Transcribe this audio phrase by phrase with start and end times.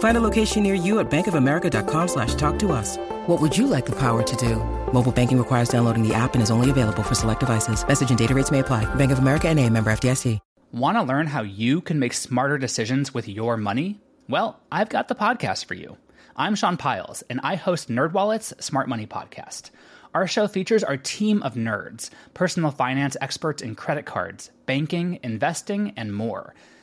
[0.00, 2.96] Find a location near you at bankofamerica.com slash talk to us.
[3.26, 4.56] What would you like the power to do?
[4.92, 7.86] Mobile banking requires downloading the app and is only available for select devices.
[7.86, 8.92] Message and data rates may apply.
[8.96, 10.38] Bank of America and a member FDIC.
[10.72, 14.00] Want to learn how you can make smarter decisions with your money?
[14.28, 15.96] Well, I've got the podcast for you.
[16.36, 19.70] I'm Sean Pyles, and I host NerdWallet's Smart Money Podcast.
[20.14, 25.92] Our show features our team of nerds, personal finance experts in credit cards, banking, investing,
[25.96, 26.54] and more–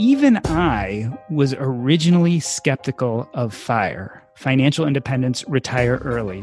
[0.00, 6.42] Even I was originally skeptical of FIRE, financial independence, retire early.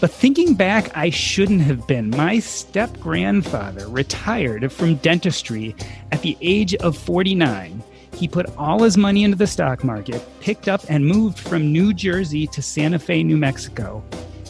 [0.00, 2.10] But thinking back, I shouldn't have been.
[2.10, 5.74] My step grandfather retired from dentistry
[6.12, 7.82] at the age of 49.
[8.14, 11.92] He put all his money into the stock market, picked up and moved from New
[11.92, 14.04] Jersey to Santa Fe, New Mexico,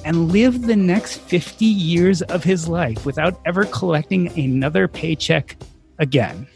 [0.04, 5.56] and lived the next 50 years of his life without ever collecting another paycheck
[5.98, 6.46] again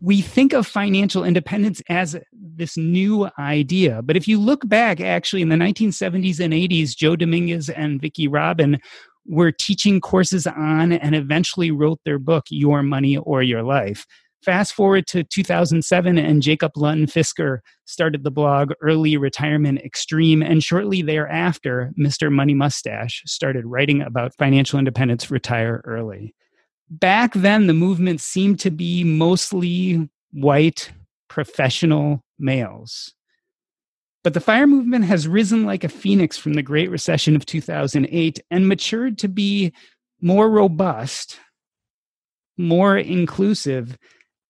[0.00, 4.00] we think of financial independence as this new idea.
[4.02, 8.26] But if you look back, actually, in the 1970s and 80s, Joe Dominguez and Vicki
[8.26, 8.78] Robin
[9.26, 14.06] were teaching courses on and eventually wrote their book, Your Money or Your Life.
[14.42, 20.42] Fast forward to 2007, and Jacob Lund Fisker started the blog Early Retirement Extreme.
[20.42, 22.32] And shortly thereafter, Mr.
[22.32, 26.34] Money Mustache started writing about financial independence, retire early
[26.90, 30.90] back then the movement seemed to be mostly white
[31.28, 33.14] professional males.
[34.22, 38.40] But the fire movement has risen like a phoenix from the Great Recession of 2008
[38.50, 39.72] and matured to be
[40.20, 41.38] more robust,
[42.58, 43.96] more inclusive,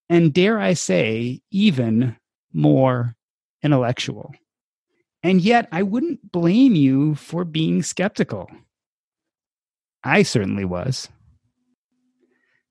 [0.08, 2.16] and dare I say, even
[2.52, 3.14] more
[3.62, 4.34] intellectual.
[5.22, 8.50] And yet, I wouldn't blame you for being skeptical.
[10.02, 11.08] I certainly was.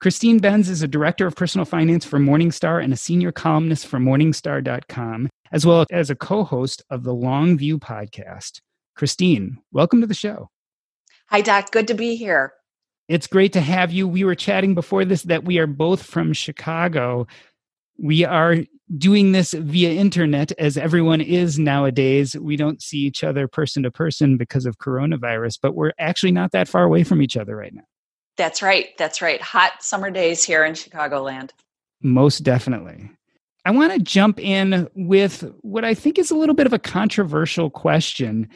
[0.02, 4.00] Christine Benz is a director of personal finance for Morningstar and a senior columnist for
[4.00, 8.62] Morningstar.com, as well as a co host of the Long View podcast.
[8.96, 10.48] Christine, welcome to the show.
[11.28, 11.72] Hi, Doc.
[11.72, 12.54] Good to be here.
[13.10, 14.08] It's great to have you.
[14.08, 17.28] We were chatting before this that we are both from Chicago.
[17.98, 18.60] We are
[18.98, 22.38] doing this via internet as everyone is nowadays.
[22.38, 26.54] We don't see each other person to person because of coronavirus, but we're actually not
[26.54, 27.84] that far away from each other right now.
[28.38, 28.90] That's right.
[28.98, 29.42] That's right.
[29.42, 31.52] Hot summer days here in Chicagoland.
[32.02, 33.12] Most definitely.
[33.66, 36.80] I want to jump in with what I think is a little bit of a
[36.80, 38.48] controversial question.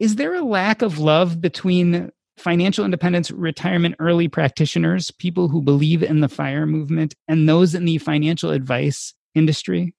[0.00, 6.02] Is there a lack of love between financial independence retirement early practitioners, people who believe
[6.02, 9.94] in the FIRE movement, and those in the financial advice industry?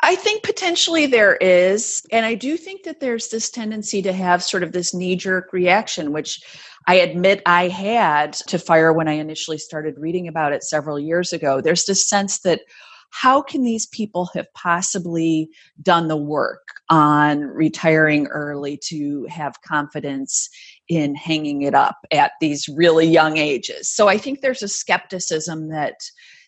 [0.00, 2.04] I think potentially there is.
[2.12, 5.52] And I do think that there's this tendency to have sort of this knee jerk
[5.52, 6.42] reaction, which
[6.86, 11.32] I admit I had to fire when I initially started reading about it several years
[11.32, 11.60] ago.
[11.60, 12.60] There's this sense that
[13.10, 15.48] how can these people have possibly
[15.80, 20.48] done the work on retiring early to have confidence
[20.88, 23.88] in hanging it up at these really young ages?
[23.88, 25.94] So I think there's a skepticism that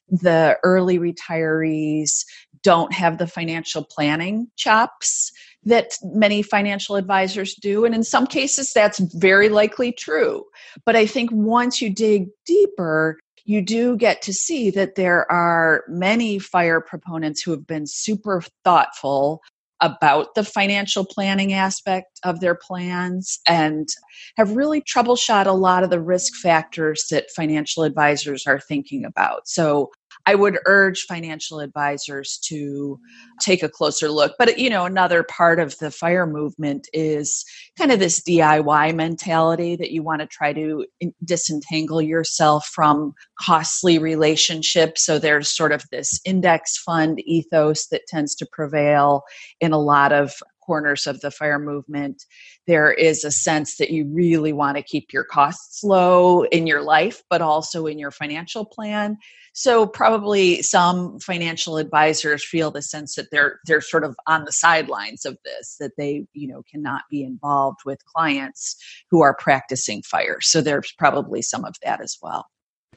[0.08, 2.25] the early retirees
[2.62, 5.30] don't have the financial planning chops
[5.66, 7.84] that many financial advisors do.
[7.84, 10.44] And in some cases, that's very likely true.
[10.84, 15.85] But I think once you dig deeper, you do get to see that there are
[15.88, 19.43] many fire proponents who have been super thoughtful
[19.81, 23.88] about the financial planning aspect of their plans and
[24.37, 29.46] have really troubleshot a lot of the risk factors that financial advisors are thinking about.
[29.46, 29.90] So
[30.26, 32.99] I would urge financial advisors to
[33.40, 34.34] take a closer look.
[34.38, 37.44] But, you know, another part of the fire movement is
[37.78, 40.84] kind of this DIY mentality that you want to try to
[41.25, 45.05] disentangle yourself from costly relationships.
[45.05, 49.23] So there's sort of this index fund ethos that tends to prevail
[49.61, 50.32] in a lot of
[50.66, 52.24] corners of the fire movement,
[52.66, 56.82] there is a sense that you really want to keep your costs low in your
[56.82, 59.16] life, but also in your financial plan.
[59.52, 64.52] So probably some financial advisors feel the sense that they're they're sort of on the
[64.52, 68.76] sidelines of this, that they you know cannot be involved with clients
[69.10, 70.40] who are practicing fire.
[70.42, 72.46] So there's probably some of that as well.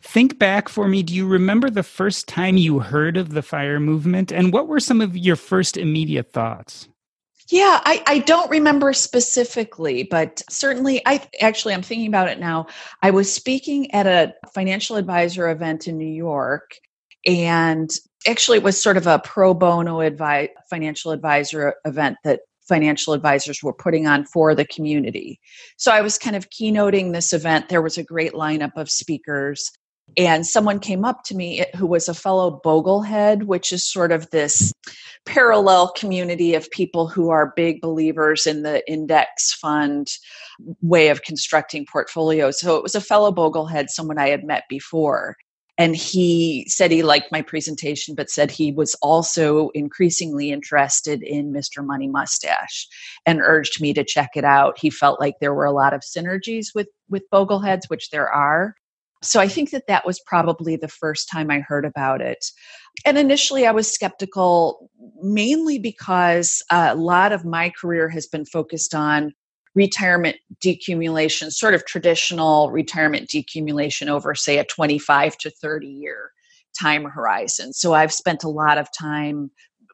[0.01, 1.03] Think back for me.
[1.03, 4.31] Do you remember the first time you heard of the fire movement?
[4.31, 6.87] And what were some of your first immediate thoughts?
[7.49, 12.67] Yeah, I, I don't remember specifically, but certainly I actually I'm thinking about it now.
[13.01, 16.75] I was speaking at a financial advisor event in New York
[17.25, 17.89] and
[18.27, 23.63] actually it was sort of a pro bono advi- financial advisor event that financial advisors
[23.63, 25.39] were putting on for the community.
[25.77, 27.67] So I was kind of keynoting this event.
[27.67, 29.71] There was a great lineup of speakers
[30.17, 34.11] and someone came up to me eh, who was a fellow boglehead which is sort
[34.11, 34.73] of this
[35.25, 40.09] parallel community of people who are big believers in the index fund
[40.81, 42.59] way of constructing portfolios.
[42.59, 45.35] So it was a fellow boglehead someone i had met before.
[45.77, 51.53] And he said he liked my presentation but said he was also increasingly interested in
[51.53, 52.87] mr money mustache
[53.25, 54.77] and urged me to check it out.
[54.79, 58.75] He felt like there were a lot of synergies with with bogleheads which there are
[59.21, 62.45] so I think that that was probably the first time I heard about it.
[63.05, 64.89] And initially I was skeptical
[65.21, 69.33] mainly because a lot of my career has been focused on
[69.75, 76.31] retirement decumulation, sort of traditional retirement decumulation over, say, a 25 to 30 year
[76.79, 77.73] time horizon.
[77.73, 79.51] So I've spent a lot of time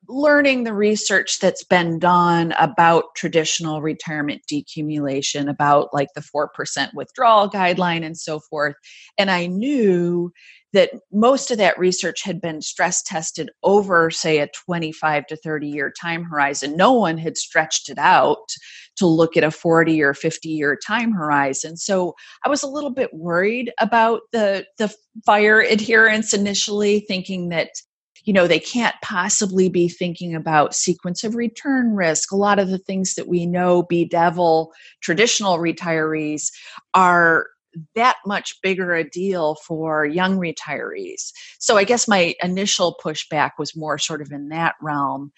[0.07, 6.47] learning the research that's been done about traditional retirement decumulation, about like the 4%
[6.93, 8.75] withdrawal guideline and so forth.
[9.17, 10.31] And I knew
[10.73, 15.67] that most of that research had been stress tested over, say, a 25 to 30
[15.67, 16.75] year time horizon.
[16.75, 18.49] No one had stretched it out
[18.97, 21.77] to look at a 40 or 50 year time horizon.
[21.77, 22.13] So
[22.45, 24.93] I was a little bit worried about the, the
[25.25, 27.69] fire adherents initially, thinking that
[28.25, 32.31] you know they can't possibly be thinking about sequence of return risk.
[32.31, 36.51] A lot of the things that we know bedevil traditional retirees
[36.93, 37.47] are
[37.93, 41.31] that much bigger a deal for young retirees.
[41.59, 45.31] So i guess my initial pushback was more sort of in that realm.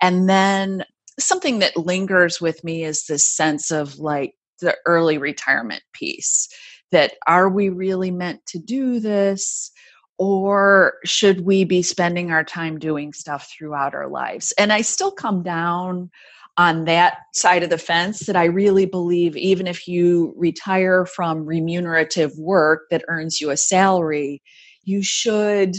[0.00, 0.84] And then
[1.20, 6.48] something that lingers with me is this sense of like the early retirement piece
[6.90, 9.70] that are we really meant to do this
[10.18, 14.52] or should we be spending our time doing stuff throughout our lives?
[14.58, 16.10] And I still come down
[16.58, 21.46] on that side of the fence that I really believe even if you retire from
[21.46, 24.42] remunerative work that earns you a salary,
[24.84, 25.76] you should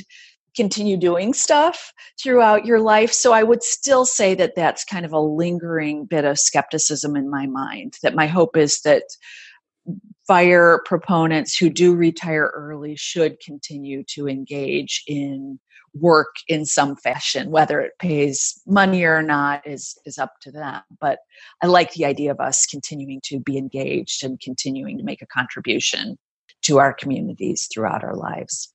[0.56, 3.12] continue doing stuff throughout your life.
[3.12, 7.30] So I would still say that that's kind of a lingering bit of skepticism in
[7.30, 7.98] my mind.
[8.04, 9.04] That my hope is that
[10.28, 15.60] fire proponents who do retire early should continue to engage in
[15.96, 20.82] work in some fashion whether it pays money or not is is up to them.
[21.00, 21.20] But
[21.62, 25.28] i like the idea of us continuing to be engaged and continuing to make a
[25.28, 26.18] contribution
[26.64, 28.74] to our communities throughout our lives.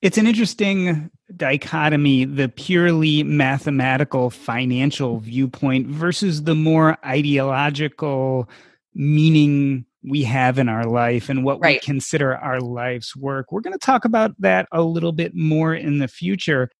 [0.00, 8.48] It's an interesting dichotomy the purely mathematical financial viewpoint versus the more ideological
[8.94, 11.76] meaning we have in our life and what right.
[11.76, 13.50] we consider our life's work.
[13.50, 16.70] We're going to talk about that a little bit more in the future.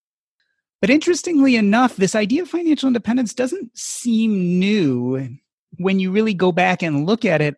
[0.80, 5.36] But interestingly enough, this idea of financial independence doesn't seem new
[5.78, 7.56] when you really go back and look at it.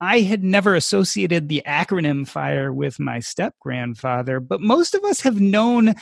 [0.00, 5.20] I had never associated the acronym FIRE with my step grandfather, but most of us
[5.20, 5.94] have known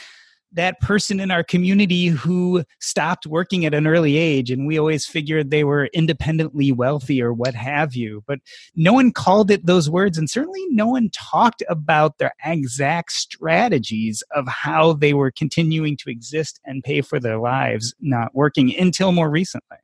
[0.57, 5.07] that person in our community who stopped working at an early age and we always
[5.07, 8.41] figured they were independently wealthy or what have you but
[8.75, 14.23] no one called it those words and certainly no one talked about their exact strategies
[14.35, 19.13] of how they were continuing to exist and pay for their lives not working until
[19.13, 19.77] more recently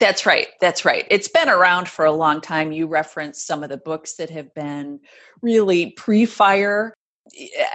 [0.00, 0.48] that's right.
[0.60, 1.06] That's right.
[1.12, 2.72] It's been around for a long time.
[2.72, 4.98] You referenced some of the books that have been
[5.42, 6.92] really pre fire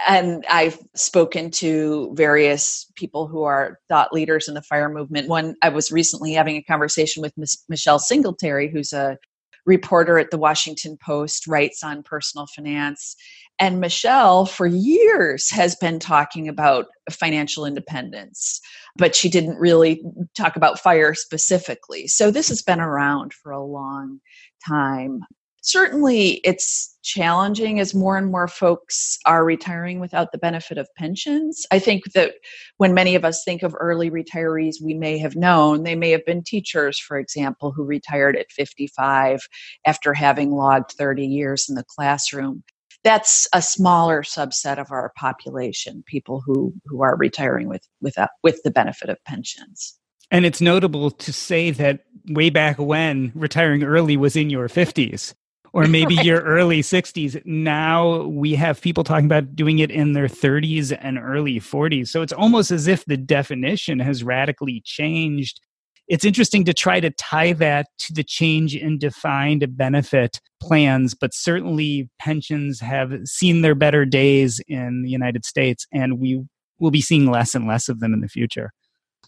[0.08, 5.28] and I've spoken to various people who are thought leaders in the fire movement.
[5.28, 7.64] One, I was recently having a conversation with Ms.
[7.68, 9.18] Michelle Singletary, who's a
[9.66, 13.16] reporter at the Washington Post, writes on personal finance.
[13.58, 18.60] And Michelle, for years, has been talking about financial independence,
[18.96, 20.02] but she didn't really
[20.36, 22.06] talk about fire specifically.
[22.06, 24.20] So this has been around for a long
[24.66, 25.20] time.
[25.62, 31.66] Certainly it's challenging as more and more folks are retiring without the benefit of pensions.
[31.70, 32.34] I think that
[32.76, 36.24] when many of us think of early retirees, we may have known they may have
[36.26, 39.40] been teachers, for example, who retired at 55
[39.86, 42.62] after having logged 30 years in the classroom.
[43.04, 48.60] That's a smaller subset of our population, people who, who are retiring with, with, with
[48.64, 49.98] the benefit of pensions.
[50.30, 55.32] And it's notable to say that way back when retiring early was in your 50s
[55.72, 56.26] or maybe right.
[56.26, 57.40] your early 60s.
[57.44, 62.08] Now we have people talking about doing it in their 30s and early 40s.
[62.08, 65.60] So it's almost as if the definition has radically changed.
[66.08, 71.34] It's interesting to try to tie that to the change in defined benefit plans, but
[71.34, 76.42] certainly pensions have seen their better days in the United States, and we
[76.78, 78.72] will be seeing less and less of them in the future.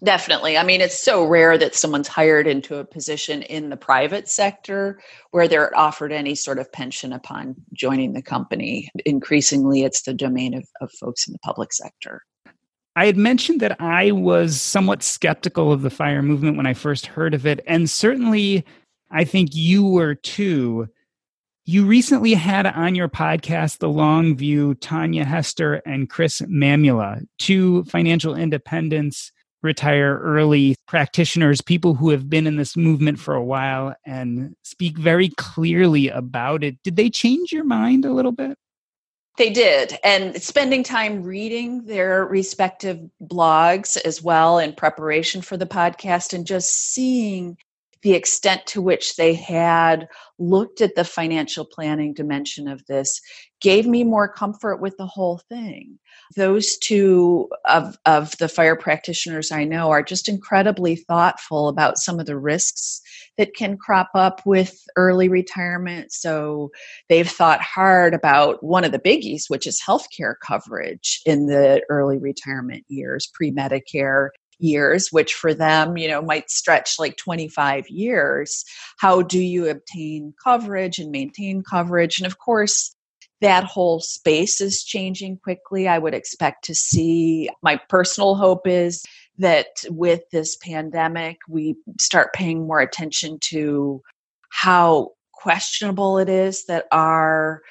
[0.02, 0.56] Definitely.
[0.56, 4.98] I mean, it's so rare that someone's hired into a position in the private sector
[5.30, 8.90] where they're offered any sort of pension upon joining the company.
[9.04, 12.22] Increasingly, it's the domain of, of folks in the public sector.
[12.96, 17.06] I had mentioned that I was somewhat skeptical of the fire movement when I first
[17.06, 17.60] heard of it.
[17.66, 18.64] And certainly,
[19.10, 20.88] I think you were too.
[21.66, 27.84] You recently had on your podcast the long view Tanya Hester and Chris Mamula, two
[27.84, 29.30] financial independence
[29.62, 34.96] retire early practitioners, people who have been in this movement for a while and speak
[34.96, 36.76] very clearly about it.
[36.82, 38.56] Did they change your mind a little bit?
[39.36, 39.96] They did.
[40.04, 46.46] And spending time reading their respective blogs as well in preparation for the podcast and
[46.46, 47.56] just seeing
[48.02, 53.20] the extent to which they had looked at the financial planning dimension of this
[53.60, 55.98] gave me more comfort with the whole thing.
[56.36, 62.18] Those two of, of the fire practitioners I know are just incredibly thoughtful about some
[62.18, 63.00] of the risks
[63.36, 66.12] that can crop up with early retirement.
[66.12, 66.70] So
[67.08, 72.18] they've thought hard about one of the biggies, which is healthcare coverage in the early
[72.18, 74.28] retirement years, pre Medicare
[74.60, 78.64] years, which for them, you know, might stretch like 25 years.
[78.98, 82.18] How do you obtain coverage and maintain coverage?
[82.18, 82.94] And of course,
[83.40, 85.88] that whole space is changing quickly.
[85.88, 89.02] I would expect to see, my personal hope is
[89.38, 94.02] that with this pandemic, we start paying more attention to
[94.50, 97.62] how questionable it is that our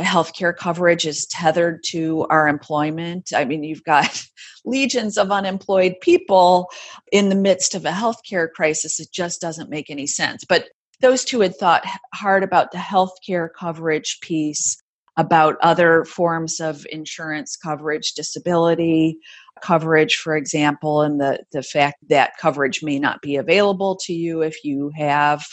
[0.00, 3.32] healthcare coverage is tethered to our employment.
[3.34, 4.24] I mean, you've got
[4.64, 6.70] legions of unemployed people
[7.12, 9.00] in the midst of a healthcare crisis.
[9.00, 10.44] It just doesn't make any sense.
[10.48, 10.68] But
[11.00, 14.76] those two had thought hard about the healthcare coverage piece,
[15.18, 19.18] about other forms of insurance coverage, disability
[19.60, 24.40] coverage, for example, and the, the fact that coverage may not be available to you
[24.42, 25.44] if you have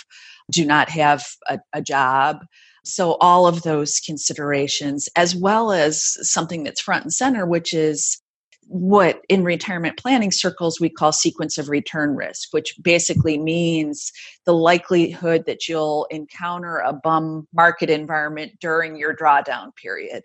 [0.51, 2.45] do not have a, a job.
[2.84, 8.22] So, all of those considerations, as well as something that's front and center, which is
[8.67, 14.12] what in retirement planning circles we call sequence of return risk, which basically means
[14.45, 20.24] the likelihood that you'll encounter a bum market environment during your drawdown period.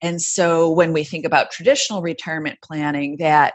[0.00, 3.54] And so when we think about traditional retirement planning, that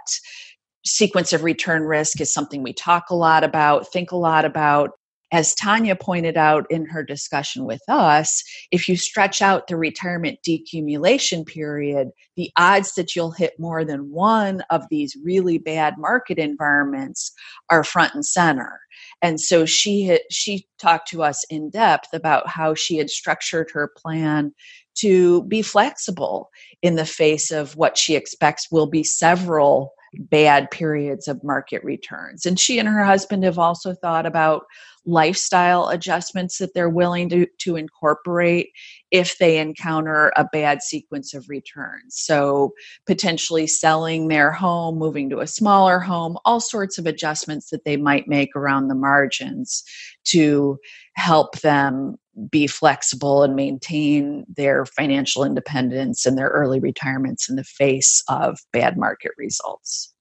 [0.86, 4.92] sequence of return risk is something we talk a lot about, think a lot about,
[5.32, 10.40] as Tanya pointed out in her discussion with us, if you stretch out the retirement
[10.48, 16.38] decumulation period, the odds that you'll hit more than one of these really bad market
[16.38, 17.34] environments
[17.70, 18.80] are front and center.
[19.22, 23.70] And so she had, she talked to us in depth about how she had structured
[23.74, 24.54] her plan
[25.00, 26.50] to be flexible
[26.82, 32.46] in the face of what she expects will be several bad periods of market returns.
[32.46, 34.64] And she and her husband have also thought about
[35.08, 38.70] lifestyle adjustments that they're willing to, to incorporate
[39.10, 42.10] if they encounter a bad sequence of returns.
[42.10, 42.74] So,
[43.08, 47.98] potentially selling their home, moving to a smaller home, all sorts of adjustments that they
[47.98, 49.84] might make around the margins
[50.26, 50.78] to
[51.16, 52.18] help them
[52.52, 58.60] be flexible and maintain their financial independence and their early retirements in the face of
[58.72, 60.14] bad market results.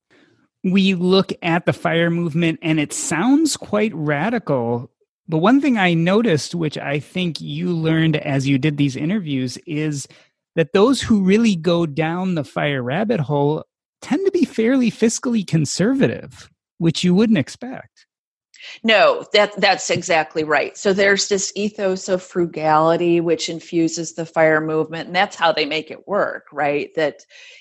[0.67, 4.91] We look at the fire movement and it sounds quite radical.
[5.29, 9.59] But one thing I noticed, which I think you learned as you did these interviews,
[9.65, 10.09] is
[10.57, 13.65] that those who really go down the fire rabbit hole
[14.03, 18.06] tend to be fairly fiscally conservative, which you wouldn't expect.
[18.83, 20.77] No, that that's exactly right.
[20.77, 25.65] So there's this ethos of frugality which infuses the fire movement and that's how they
[25.67, 26.91] make it work, right?
[26.97, 27.21] That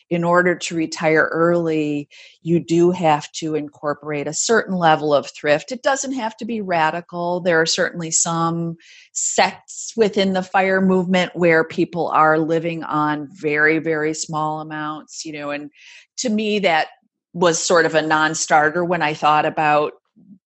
[0.09, 2.09] in order to retire early,
[2.41, 5.71] you do have to incorporate a certain level of thrift.
[5.71, 7.39] It doesn't have to be radical.
[7.39, 8.75] There are certainly some
[9.13, 15.33] sects within the fire movement where people are living on very very small amounts, you
[15.33, 15.71] know, and
[16.17, 16.87] to me that
[17.33, 19.93] was sort of a non-starter when I thought about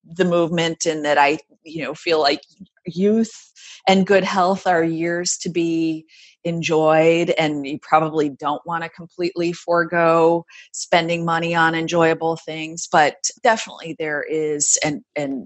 [0.05, 2.41] the movement and that I, you know, feel like
[2.85, 3.51] youth
[3.87, 6.05] and good health are years to be
[6.43, 13.15] enjoyed and you probably don't want to completely forego spending money on enjoyable things but
[13.43, 15.45] definitely there is an, an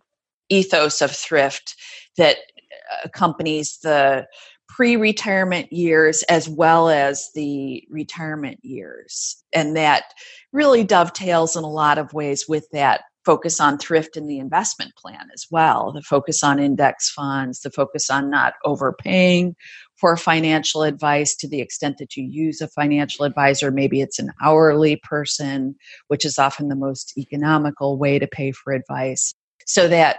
[0.50, 1.76] ethos of thrift
[2.16, 4.26] that uh, accompanies the
[4.74, 9.44] pre-retirement years as well as the retirement years.
[9.54, 10.06] And that
[10.52, 14.94] really dovetails in a lot of ways with that focus on thrift in the investment
[14.96, 19.56] plan as well the focus on index funds the focus on not overpaying
[20.04, 23.72] for financial advice to the extent that you use a financial advisor.
[23.72, 25.76] Maybe it's an hourly person
[26.08, 29.34] which is often the most economical way to pay for advice.
[29.66, 30.18] So that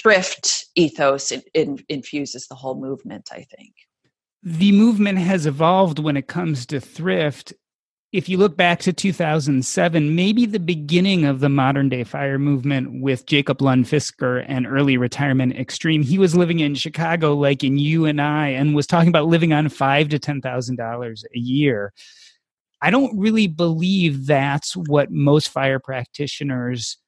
[0.00, 1.32] thrift ethos
[1.88, 3.72] infuses the whole movement i think.
[4.42, 7.54] The movement has evolved when it comes to thrift
[8.12, 13.02] if you look back to 2007, maybe the beginning of the modern day fire movement
[13.02, 17.78] with Jacob Lund Fisker and early retirement extreme, he was living in Chicago, like in
[17.78, 21.38] you and I, and was talking about living on five to ten thousand dollars a
[21.38, 21.92] year.
[22.80, 26.98] I don't really believe that's what most fire practitioners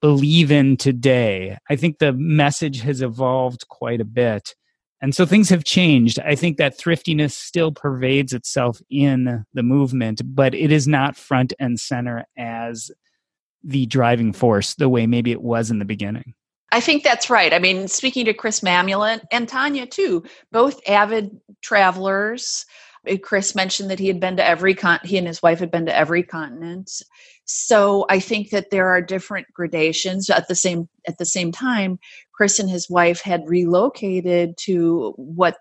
[0.00, 1.56] believe in today.
[1.70, 4.54] I think the message has evolved quite a bit.
[5.02, 6.20] And so things have changed.
[6.20, 11.52] I think that thriftiness still pervades itself in the movement, but it is not front
[11.58, 12.90] and center as
[13.64, 16.34] the driving force the way maybe it was in the beginning.
[16.70, 17.52] I think that's right.
[17.52, 22.64] I mean, speaking to Chris Mamula and Tanya too, both avid travelers.
[23.08, 25.70] Uh, Chris mentioned that he had been to every con he and his wife had
[25.70, 27.02] been to every continent.
[27.44, 31.98] So I think that there are different gradations at the same at the same time
[32.42, 35.58] Chris and his wife had relocated to what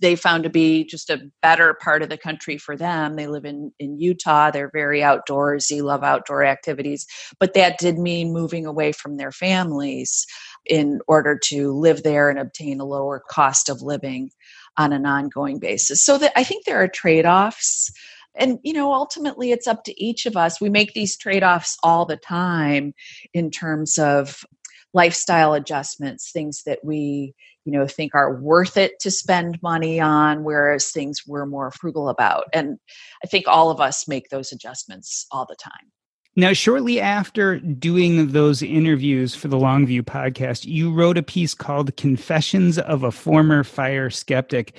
[0.00, 3.16] they found to be just a better part of the country for them.
[3.16, 4.50] They live in, in Utah.
[4.50, 7.06] They're very outdoorsy, love outdoor activities.
[7.38, 10.26] But that did mean moving away from their families
[10.64, 14.30] in order to live there and obtain a lower cost of living
[14.78, 16.02] on an ongoing basis.
[16.02, 17.92] So that I think there are trade-offs
[18.36, 22.04] and you know ultimately it's up to each of us we make these trade-offs all
[22.04, 22.94] the time
[23.32, 24.44] in terms of
[24.92, 30.44] lifestyle adjustments things that we you know think are worth it to spend money on
[30.44, 32.78] whereas things we're more frugal about and
[33.24, 35.90] i think all of us make those adjustments all the time
[36.36, 41.96] now, shortly after doing those interviews for the Longview podcast, you wrote a piece called
[41.96, 44.76] Confessions of a Former Fire Skeptic.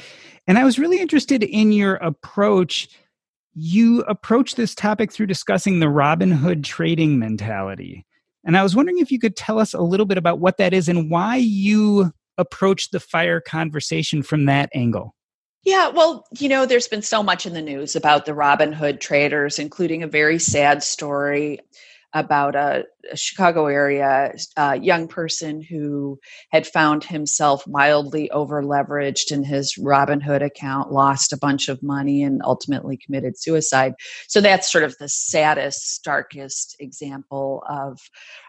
[0.47, 2.89] And I was really interested in your approach.
[3.55, 8.05] You approach this topic through discussing the Robinhood trading mentality.
[8.45, 10.73] And I was wondering if you could tell us a little bit about what that
[10.73, 15.15] is and why you approach the fire conversation from that angle.
[15.63, 19.57] Yeah, well, you know, there's been so much in the news about the Robinhood traders,
[19.57, 21.59] including a very sad story
[22.15, 26.17] about a, a Chicago area uh, young person who
[26.49, 32.23] had found himself wildly over leveraged in his Robinhood account, lost a bunch of money,
[32.23, 33.93] and ultimately committed suicide.
[34.27, 37.99] So that's sort of the saddest, darkest example of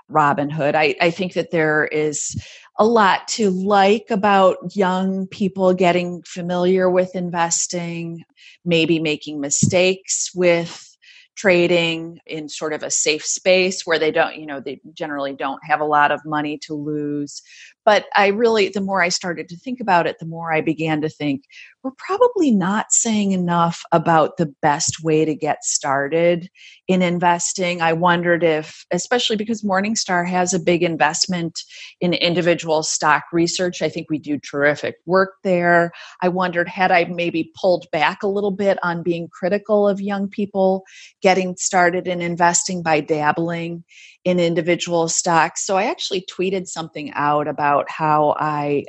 [0.08, 0.76] Robinhood.
[0.76, 2.40] I, I think that there is
[2.78, 8.22] a lot to like about young people getting familiar with investing,
[8.64, 10.95] maybe making mistakes with
[11.36, 15.60] trading in sort of a safe space where they don't, you know, they generally don't
[15.64, 17.42] have a lot of money to lose.
[17.86, 21.00] But I really, the more I started to think about it, the more I began
[21.00, 21.44] to think
[21.86, 26.50] we're probably not saying enough about the best way to get started
[26.88, 27.80] in investing.
[27.80, 31.60] I wondered if, especially because Morningstar has a big investment
[32.00, 35.92] in individual stock research, I think we do terrific work there.
[36.20, 40.28] I wondered, had I maybe pulled back a little bit on being critical of young
[40.28, 40.82] people
[41.22, 43.84] getting started in investing by dabbling
[44.26, 45.64] in individual stocks.
[45.64, 48.84] So I actually tweeted something out about how I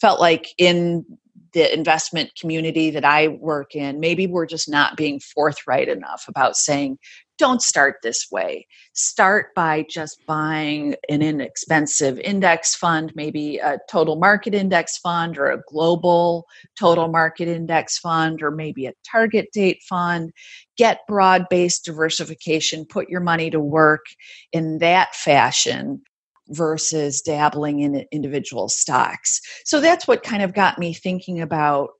[0.00, 1.04] felt like in
[1.54, 6.56] the investment community that I work in, maybe we're just not being forthright enough about
[6.56, 6.98] saying,
[7.38, 8.66] don't start this way.
[8.94, 15.50] Start by just buying an inexpensive index fund, maybe a total market index fund or
[15.50, 16.46] a global
[16.78, 20.32] total market index fund or maybe a target date fund.
[20.76, 24.04] Get broad based diversification, put your money to work
[24.52, 26.02] in that fashion
[26.48, 29.40] versus dabbling in individual stocks.
[29.64, 31.90] So that's what kind of got me thinking about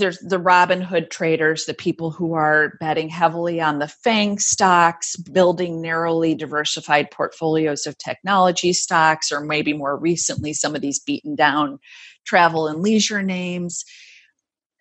[0.00, 5.80] there's the Robinhood traders, the people who are betting heavily on the FANG stocks, building
[5.80, 11.78] narrowly diversified portfolios of technology stocks, or maybe more recently, some of these beaten down
[12.26, 13.84] travel and leisure names.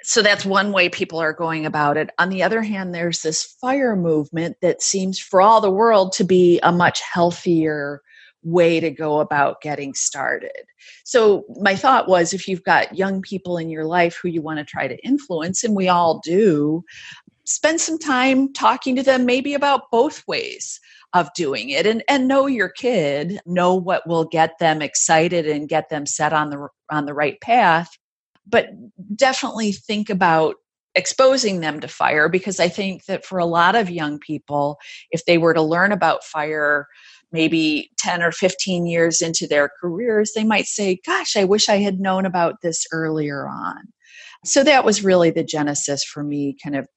[0.02, 2.10] So that's one way people are going about it.
[2.18, 6.24] On the other hand, there's this fire movement that seems, for all the world, to
[6.24, 8.02] be a much healthier
[8.44, 10.64] way to go about getting started.
[11.04, 14.60] So, my thought was if you've got young people in your life who you want
[14.60, 16.84] to try to influence, and we all do,
[17.46, 20.80] spend some time talking to them maybe about both ways
[21.14, 25.68] of doing it and and know your kid know what will get them excited and
[25.68, 27.90] get them set on the on the right path
[28.48, 28.70] but
[29.16, 30.56] definitely think about
[30.94, 34.78] exposing them to fire because i think that for a lot of young people
[35.10, 36.88] if they were to learn about fire
[37.32, 41.78] maybe 10 or 15 years into their careers, they might say, Gosh, I wish I
[41.78, 43.78] had known about this earlier on.
[44.46, 46.88] So that was really the genesis for me kind of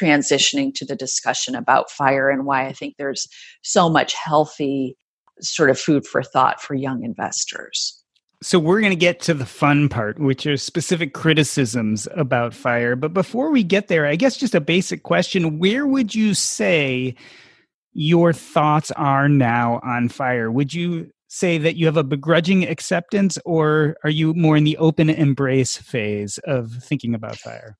[0.00, 3.28] transitioning to the discussion about fire and why I think there's
[3.62, 4.96] so much healthy
[5.40, 7.96] sort of food for thought for young investors.
[8.42, 12.96] So we're going to get to the fun part, which are specific criticisms about fire.
[12.96, 17.14] But before we get there, I guess just a basic question where would you say
[17.92, 20.50] your thoughts are now on fire.
[20.50, 24.76] Would you say that you have a begrudging acceptance, or are you more in the
[24.78, 27.76] open embrace phase of thinking about fire?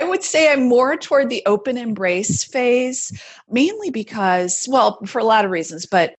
[0.00, 3.12] I would say I'm more toward the open embrace phase,
[3.48, 6.14] mainly because, well, for a lot of reasons, but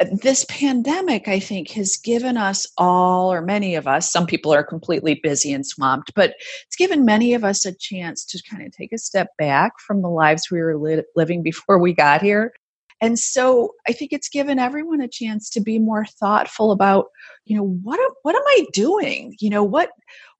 [0.00, 4.52] uh, this pandemic, I think, has given us all, or many of us, some people
[4.52, 6.34] are completely busy and swamped, but
[6.66, 10.02] it's given many of us a chance to kind of take a step back from
[10.02, 12.52] the lives we were li- living before we got here
[13.00, 17.06] and so I think it's given everyone a chance to be more thoughtful about,
[17.44, 19.36] you know, what am, what am I doing?
[19.38, 19.90] You know, what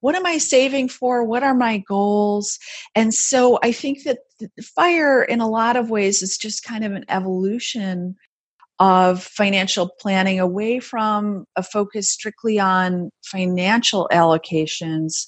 [0.00, 1.24] what am I saving for?
[1.24, 2.58] What are my goals?
[2.94, 4.18] And so I think that
[4.62, 8.14] fire in a lot of ways is just kind of an evolution
[8.78, 15.26] of financial planning away from a focus strictly on financial allocations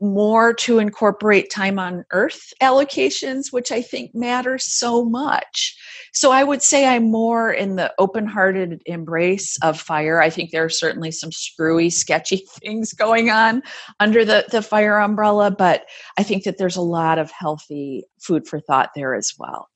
[0.00, 5.76] more to incorporate time on earth allocations, which I think matters so much.
[6.12, 10.20] So I would say I'm more in the open hearted embrace of fire.
[10.20, 13.62] I think there are certainly some screwy, sketchy things going on
[14.00, 18.46] under the, the fire umbrella, but I think that there's a lot of healthy food
[18.46, 19.68] for thought there as well.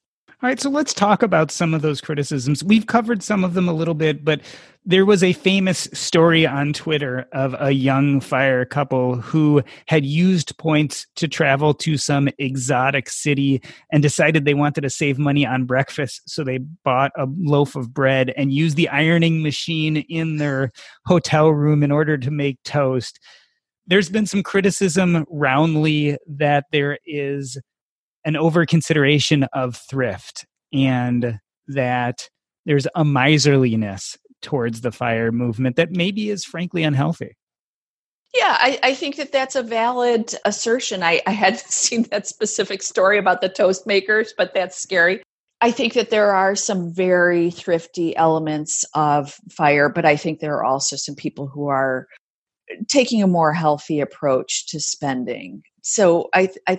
[0.43, 2.65] All right, so let's talk about some of those criticisms.
[2.65, 4.41] We've covered some of them a little bit, but
[4.85, 10.59] there was a famous story on Twitter of a young fire couple who had used
[10.59, 15.65] points to travel to some exotic city and decided they wanted to save money on
[15.65, 16.23] breakfast.
[16.27, 20.73] So they bought a loaf of bread and used the ironing machine in their
[21.07, 23.21] hotel room in order to make toast.
[23.87, 27.59] There's been some criticism roundly that there is
[28.25, 32.29] an over consideration of thrift and that
[32.67, 37.37] there's a miserliness towards the fire movement that maybe is frankly unhealthy.
[38.35, 41.03] Yeah, I, I, think that that's a valid assertion.
[41.03, 45.23] I, I hadn't seen that specific story about the toast makers, but that's scary.
[45.61, 50.57] I think that there are some very thrifty elements of fire, but I think there
[50.57, 52.09] are also some people who are
[52.89, 55.63] taking a more healthy approach to spending.
[55.83, 56.79] So I, I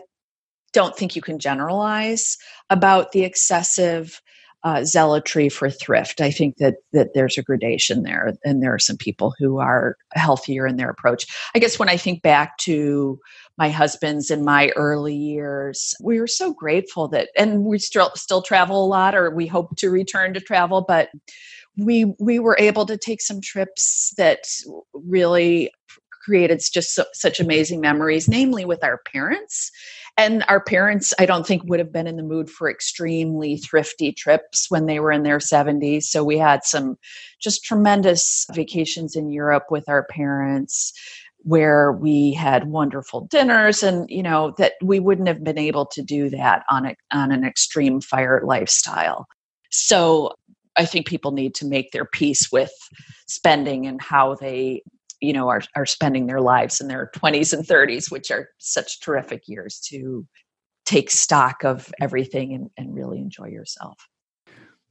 [0.73, 2.37] don't think you can generalize
[2.69, 4.21] about the excessive
[4.63, 6.21] uh, zealotry for thrift.
[6.21, 9.97] I think that that there's a gradation there, and there are some people who are
[10.13, 11.25] healthier in their approach.
[11.53, 13.19] I guess when I think back to
[13.57, 18.41] my husband's in my early years, we were so grateful that, and we still still
[18.41, 21.09] travel a lot, or we hope to return to travel, but
[21.75, 24.45] we we were able to take some trips that
[24.93, 25.71] really
[26.23, 29.71] created just so, such amazing memories, namely with our parents
[30.17, 34.11] and our parents, I don't think, would have been in the mood for extremely thrifty
[34.11, 36.03] trips when they were in their 70s.
[36.03, 36.97] So we had some
[37.41, 40.93] just tremendous vacations in Europe with our parents
[41.39, 46.01] where we had wonderful dinners and you know that we wouldn't have been able to
[46.01, 49.27] do that on a, on an extreme fire lifestyle
[49.69, 50.33] so
[50.77, 52.71] i think people need to make their peace with
[53.27, 54.81] spending and how they
[55.23, 58.99] you know are, are spending their lives in their 20s and 30s which are such
[58.99, 60.27] terrific years to
[60.85, 63.97] take stock of everything and, and really enjoy yourself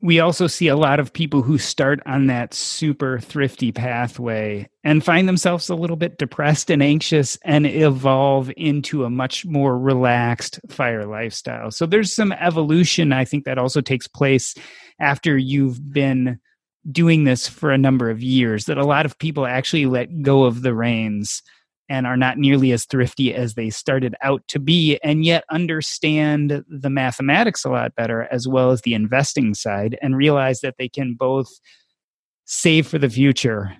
[0.01, 5.05] we also see a lot of people who start on that super thrifty pathway and
[5.05, 10.59] find themselves a little bit depressed and anxious and evolve into a much more relaxed
[10.69, 11.71] fire lifestyle.
[11.71, 14.57] So there's some evolution I think that also takes place
[14.99, 16.41] after you've been
[16.91, 20.45] doing this for a number of years that a lot of people actually let go
[20.45, 21.43] of the reins
[21.89, 26.65] and are not nearly as thrifty as they started out to be, and yet understand
[26.69, 30.89] the mathematics a lot better as well as the investing side and realize that they
[30.89, 31.49] can both
[32.47, 33.77] save for the future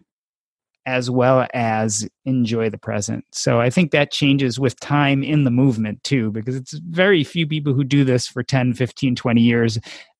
[0.85, 3.25] as well as enjoy the present.
[3.33, 7.47] So I think that changes with time in the movement too, because it's very few
[7.47, 9.79] people who do this for 10, 15, 20 years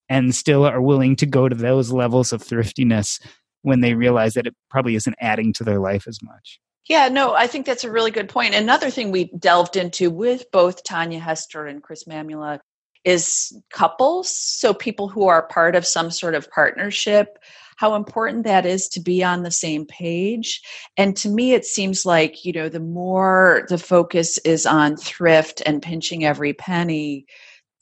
[0.09, 3.19] and still are willing to go to those levels of thriftiness
[3.61, 6.59] when they realize that it probably isn't adding to their life as much.
[6.89, 8.55] Yeah, no, I think that's a really good point.
[8.55, 12.59] Another thing we delved into with both Tanya Hester and Chris Mamula
[13.05, 14.35] is couples.
[14.35, 17.37] So people who are part of some sort of partnership,
[17.77, 20.61] how important that is to be on the same page.
[20.97, 25.61] And to me, it seems like, you know, the more the focus is on thrift
[25.65, 27.25] and pinching every penny,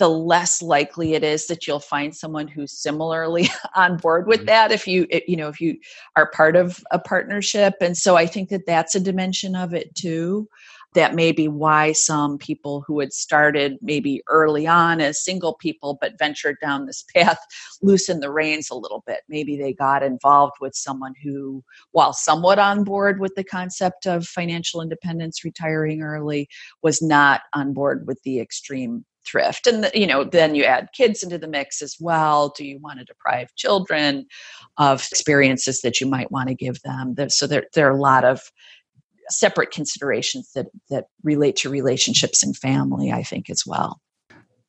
[0.02, 4.48] the less likely it is that you'll find someone who's similarly on board with mm-hmm.
[4.48, 5.78] that if you you know if you
[6.16, 9.94] are part of a partnership and so i think that that's a dimension of it
[9.94, 10.50] too
[10.96, 16.00] that may be why some people who had started maybe early on as single people
[16.02, 17.38] but ventured down this path
[17.84, 22.58] loosened the reins a little bit maybe they got involved with someone who while somewhat
[22.58, 26.50] on board with the concept of financial independence retiring early
[26.82, 29.68] was not on board with the extreme thrift.
[29.68, 32.54] And you know then you add kids into the mix as well.
[32.56, 34.26] Do you want to deprive children
[34.78, 37.16] of experiences that you might want to give them?
[37.30, 38.52] So there, there are a lot of
[39.30, 44.02] separate considerations that that relate to relationships and family i think as well.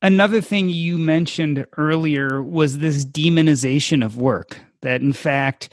[0.01, 5.69] Another thing you mentioned earlier was this demonization of work that in fact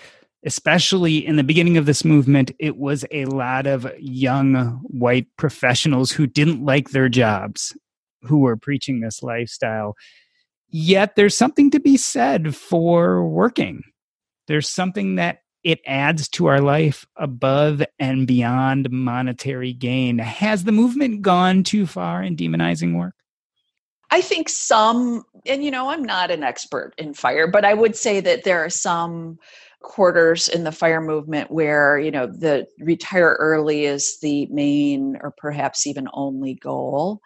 [0.46, 6.12] especially in the beginning of this movement, it was a lot of young white professionals
[6.12, 7.76] who didn't like their jobs
[8.22, 9.96] who are preaching this lifestyle.
[10.70, 13.84] Yet there's something to be said for working.
[14.48, 20.20] There's something that it adds to our life above and beyond monetary gain.
[20.20, 23.16] Has the movement gone too far in demonizing work?
[24.12, 27.96] I think some, and you know, I'm not an expert in fire, but I would
[27.96, 29.38] say that there are some
[29.82, 35.32] quarters in the fire movement where, you know, the retire early is the main or
[35.38, 37.22] perhaps even only goal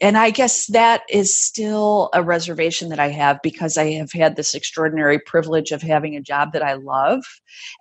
[0.00, 4.36] and I guess that is still a reservation that I have because I have had
[4.36, 7.22] this extraordinary privilege of having a job that I love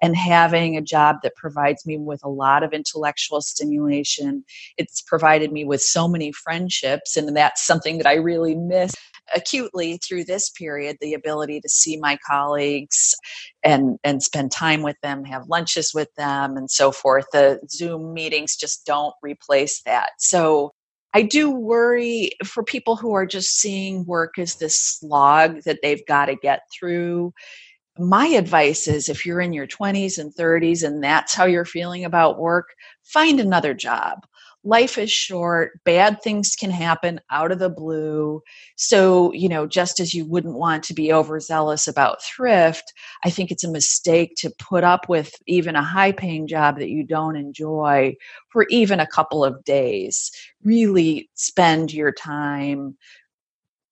[0.02, 4.44] and having a job that provides me with a lot of intellectual stimulation.
[4.78, 8.94] It's provided me with so many friendships, and that's something that I really miss
[9.34, 13.16] acutely through this period the ability to see my colleagues
[13.64, 18.14] and and spend time with them have lunches with them and so forth the zoom
[18.14, 20.74] meetings just don't replace that so
[21.14, 26.06] I do worry for people who are just seeing work as this slog that they've
[26.08, 27.34] got to get through.
[28.00, 32.06] My advice is if you're in your 20s and 30s and that's how you're feeling
[32.06, 32.70] about work,
[33.04, 34.20] find another job
[34.64, 38.42] life is short bad things can happen out of the blue.
[38.76, 42.94] So you know just as you wouldn't want to be overzealous about thrift
[43.24, 46.90] i think it's a mistake to put up with even a high paying job that
[46.90, 48.16] you don't enjoy
[48.52, 50.32] for even a couple of days.
[50.64, 52.98] Really spend your time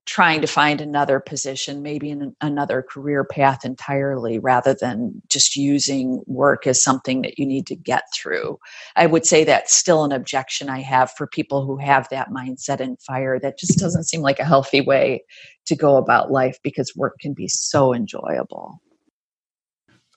[0.09, 6.23] trying to find another position, maybe in another career path entirely, rather than just using
[6.25, 8.57] work as something that you need to get through.
[8.95, 12.79] I would say that's still an objection I have for people who have that mindset
[12.79, 13.39] and fire.
[13.39, 15.23] That just doesn't seem like a healthy way
[15.67, 18.81] to go about life because work can be so enjoyable.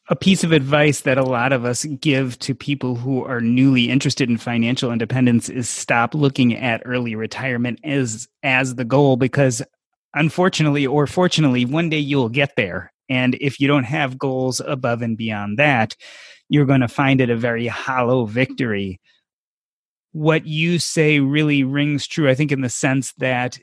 [0.09, 3.90] A piece of advice that a lot of us give to people who are newly
[3.90, 9.62] interested in financial independence is stop looking at early retirement as as the goal because
[10.14, 12.92] unfortunately or fortunately, one day you'll get there.
[13.09, 15.96] And if you don't have goals above and beyond that,
[16.48, 19.01] you're going to find it a very hollow victory.
[20.12, 23.59] What you say really rings true, I think, in the sense that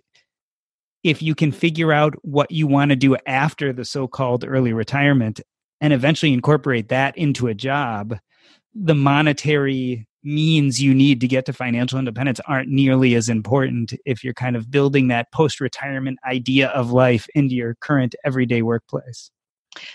[1.03, 4.73] if you can figure out what you want to do after the so called early
[4.73, 5.39] retirement
[5.79, 8.17] and eventually incorporate that into a job,
[8.75, 14.23] the monetary means you need to get to financial independence aren't nearly as important if
[14.23, 19.32] you're kind of building that post retirement idea of life into your current everyday workplace.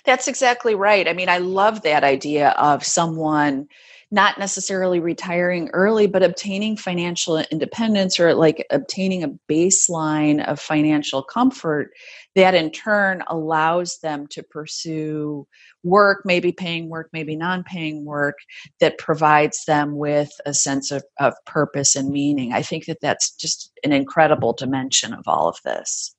[0.04, 1.06] That's exactly right.
[1.08, 3.68] I mean, I love that idea of someone
[4.10, 11.22] not necessarily retiring early, but obtaining financial independence or like obtaining a baseline of financial
[11.22, 11.90] comfort
[12.34, 15.46] that in turn allows them to pursue
[15.82, 18.36] work, maybe paying work, maybe non paying work,
[18.80, 22.52] that provides them with a sense of, of purpose and meaning.
[22.52, 26.14] I think that that's just an incredible dimension of all of this.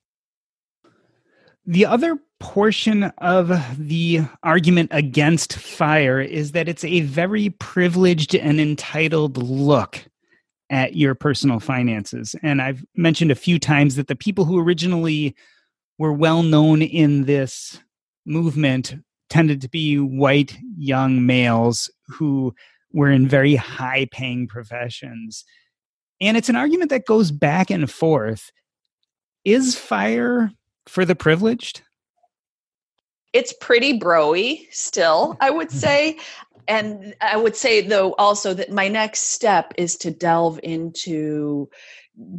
[1.68, 8.60] The other portion of the argument against fire is that it's a very privileged and
[8.60, 10.06] entitled look
[10.70, 12.36] at your personal finances.
[12.44, 15.36] And I've mentioned a few times that the people who originally
[15.98, 17.80] were well known in this
[18.26, 18.96] movement
[19.30, 22.54] tended to be white young males who
[22.94, 25.46] were in very high paying professions.
[26.22, 28.52] And it's an argument that goes back and forth.
[29.44, 30.52] Is fire
[30.88, 31.82] for the privileged?
[33.34, 36.18] It's pretty broy still, I would say.
[36.68, 41.70] And I would say, though, also that my next step is to delve into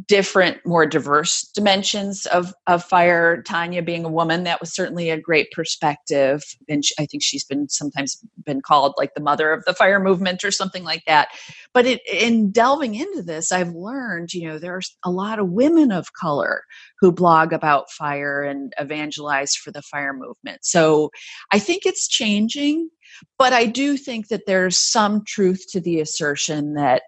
[0.07, 3.41] different, more diverse dimensions of, of fire.
[3.43, 6.43] Tanya being a woman, that was certainly a great perspective.
[6.67, 9.99] And she, I think she's been sometimes been called like the mother of the fire
[9.99, 11.29] movement or something like that.
[11.73, 15.91] But it, in delving into this, I've learned, you know, there's a lot of women
[15.91, 16.63] of color
[16.99, 20.65] who blog about fire and evangelize for the fire movement.
[20.65, 21.11] So
[21.51, 22.89] I think it's changing.
[23.37, 27.03] But I do think that there's some truth to the assertion that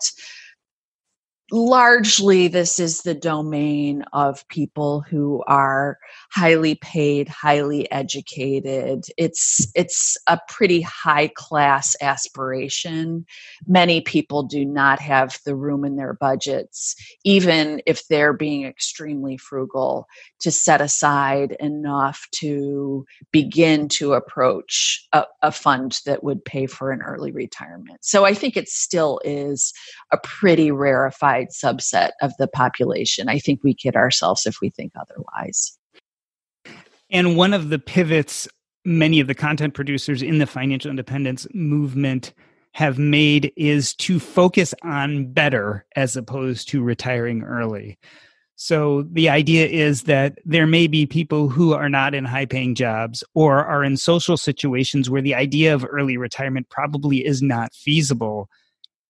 [1.51, 5.97] largely this is the domain of people who are
[6.31, 9.05] highly paid highly educated.
[9.17, 13.25] It's it's a pretty high class aspiration.
[13.67, 19.37] Many people do not have the room in their budgets even if they're being extremely
[19.37, 20.07] frugal
[20.39, 26.91] to set aside enough to begin to approach a, a fund that would pay for
[26.91, 27.99] an early retirement.
[28.01, 29.73] So i think it still is
[30.11, 34.91] a pretty rarefied subset of the population i think we kid ourselves if we think
[34.99, 35.77] otherwise
[37.11, 38.47] and one of the pivots
[38.85, 42.33] many of the content producers in the financial independence movement
[42.73, 47.97] have made is to focus on better as opposed to retiring early.
[48.55, 52.75] So the idea is that there may be people who are not in high paying
[52.75, 57.73] jobs or are in social situations where the idea of early retirement probably is not
[57.73, 58.49] feasible.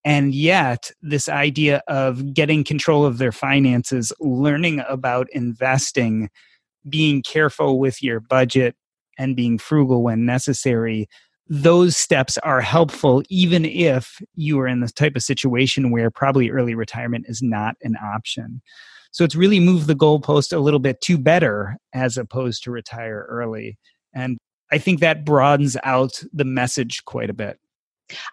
[0.06, 6.30] And yet, this idea of getting control of their finances, learning about investing,
[6.88, 8.76] being careful with your budget
[9.18, 11.08] and being frugal when necessary
[11.52, 16.52] those steps are helpful even if you are in the type of situation where probably
[16.52, 18.62] early retirement is not an option.
[19.12, 23.26] So it's really moved the goalpost a little bit to better as opposed to retire
[23.28, 23.78] early
[24.14, 24.38] and
[24.72, 27.60] i think that broadens out the message quite a bit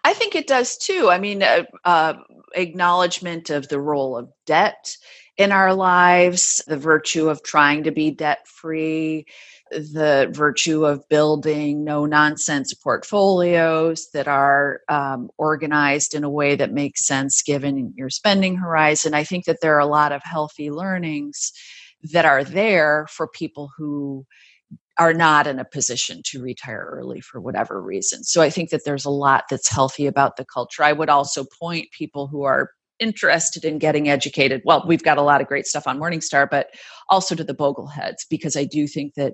[0.03, 1.09] I think it does too.
[1.09, 2.15] I mean, uh, uh,
[2.55, 4.97] acknowledgement of the role of debt
[5.37, 9.25] in our lives, the virtue of trying to be debt free,
[9.71, 16.71] the virtue of building no nonsense portfolios that are um, organized in a way that
[16.71, 19.13] makes sense given your spending horizon.
[19.13, 21.51] I think that there are a lot of healthy learnings
[22.11, 24.25] that are there for people who
[24.99, 28.23] are not in a position to retire early for whatever reason.
[28.23, 30.83] So I think that there's a lot that's healthy about the culture.
[30.83, 35.21] I would also point people who are interested in getting educated, well, we've got a
[35.21, 36.69] lot of great stuff on Morningstar, but
[37.09, 39.33] also to the Bogleheads, because I do think that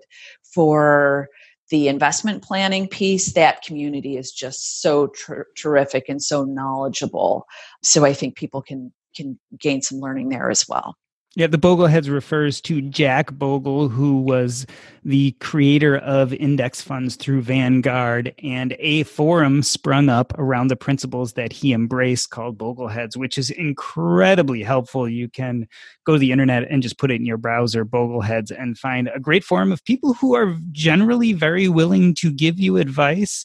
[0.53, 1.29] for
[1.69, 7.45] the investment planning piece, that community is just so ter- terrific and so knowledgeable.
[7.81, 10.95] So I think people can can gain some learning there as well.
[11.35, 14.67] Yeah, the Bogleheads refers to Jack Bogle, who was
[15.03, 21.33] the creator of index funds through Vanguard, and a forum sprung up around the principles
[21.33, 25.09] that he embraced called Bogleheads, which is incredibly helpful.
[25.09, 25.67] You can
[26.05, 29.19] go to the internet and just put it in your browser, Bogleheads, and find a
[29.19, 33.43] great forum of people who are generally very willing to give you advice.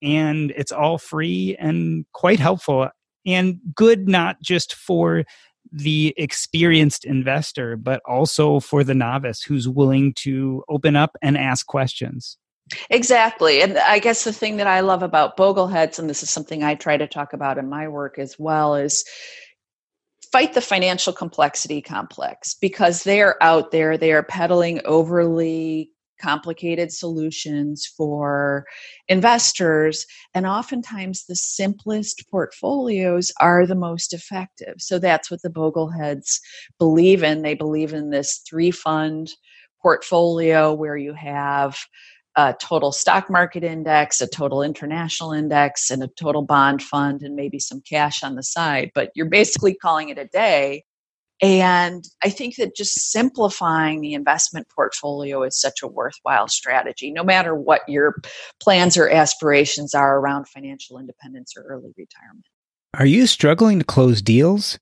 [0.00, 2.88] And it's all free and quite helpful
[3.26, 5.24] and good not just for
[5.72, 11.66] the experienced investor, but also for the novice who's willing to open up and ask
[11.66, 12.38] questions.
[12.90, 13.62] Exactly.
[13.62, 16.74] And I guess the thing that I love about Bogleheads, and this is something I
[16.74, 19.04] try to talk about in my work as well, is
[20.32, 27.86] fight the financial complexity complex because they're out there, they are peddling overly complicated solutions
[27.96, 28.64] for
[29.08, 30.06] investors.
[30.34, 34.74] And oftentimes, the simplest portfolios are the most effective.
[34.78, 36.40] So that's what the Bogleheads
[36.78, 37.42] believe in.
[37.42, 39.32] They believe in this three fund
[39.80, 41.78] portfolio where you have
[42.36, 47.34] a total stock market index, a total international index, and a total bond fund, and
[47.34, 48.90] maybe some cash on the side.
[48.94, 50.84] But you're basically calling it a day
[51.42, 57.22] and I think that just simplifying the investment portfolio is such a worthwhile strategy, no
[57.22, 58.22] matter what your
[58.60, 62.46] plans or aspirations are around financial independence or early retirement.
[62.94, 64.78] Are you struggling to close deals?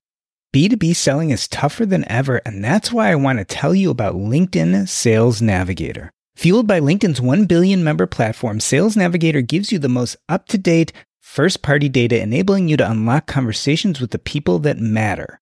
[0.55, 4.15] B2B selling is tougher than ever, and that's why I want to tell you about
[4.15, 6.11] LinkedIn Sales Navigator.
[6.37, 10.57] Fueled by LinkedIn's 1 billion member platform, Sales Navigator gives you the most up to
[10.57, 15.41] date, first party data, enabling you to unlock conversations with the people that matter.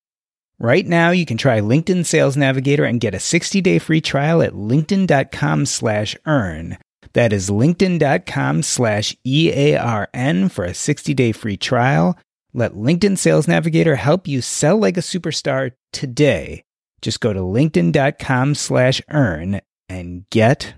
[0.61, 4.53] Right now, you can try LinkedIn Sales Navigator and get a 60-day free trial at
[4.53, 6.77] linkedin.com slash earn.
[7.13, 12.17] That is linkedin.com slash E-A-R-N for a 60-day free trial.
[12.53, 16.63] Let LinkedIn Sales Navigator help you sell like a superstar today
[17.01, 20.75] just go to linkedin.com slash earn and get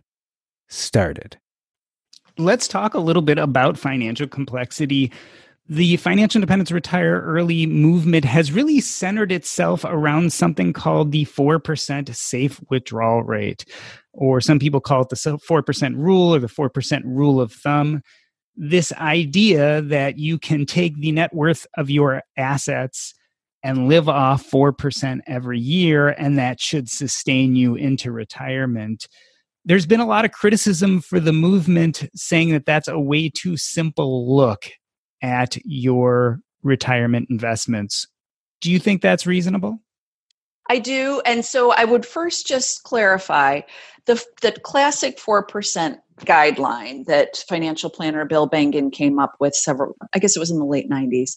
[0.69, 1.37] started.
[2.37, 5.11] Let's talk a little bit about financial complexity.
[5.69, 12.13] The financial independence retire early movement has really centered itself around something called the 4%
[12.13, 13.63] safe withdrawal rate,
[14.11, 18.01] or some people call it the 4% rule or the 4% rule of thumb.
[18.57, 23.13] This idea that you can take the net worth of your assets
[23.63, 29.07] and live off 4% every year, and that should sustain you into retirement.
[29.63, 33.55] There's been a lot of criticism for the movement saying that that's a way too
[33.55, 34.69] simple look
[35.23, 38.05] at your retirement investments.
[38.61, 39.79] Do you think that's reasonable?
[40.69, 41.21] I do.
[41.25, 43.61] And so I would first just clarify
[44.05, 50.19] the, the classic 4% guideline that financial planner Bill Bengen came up with several, I
[50.19, 51.31] guess it was in the late 90s,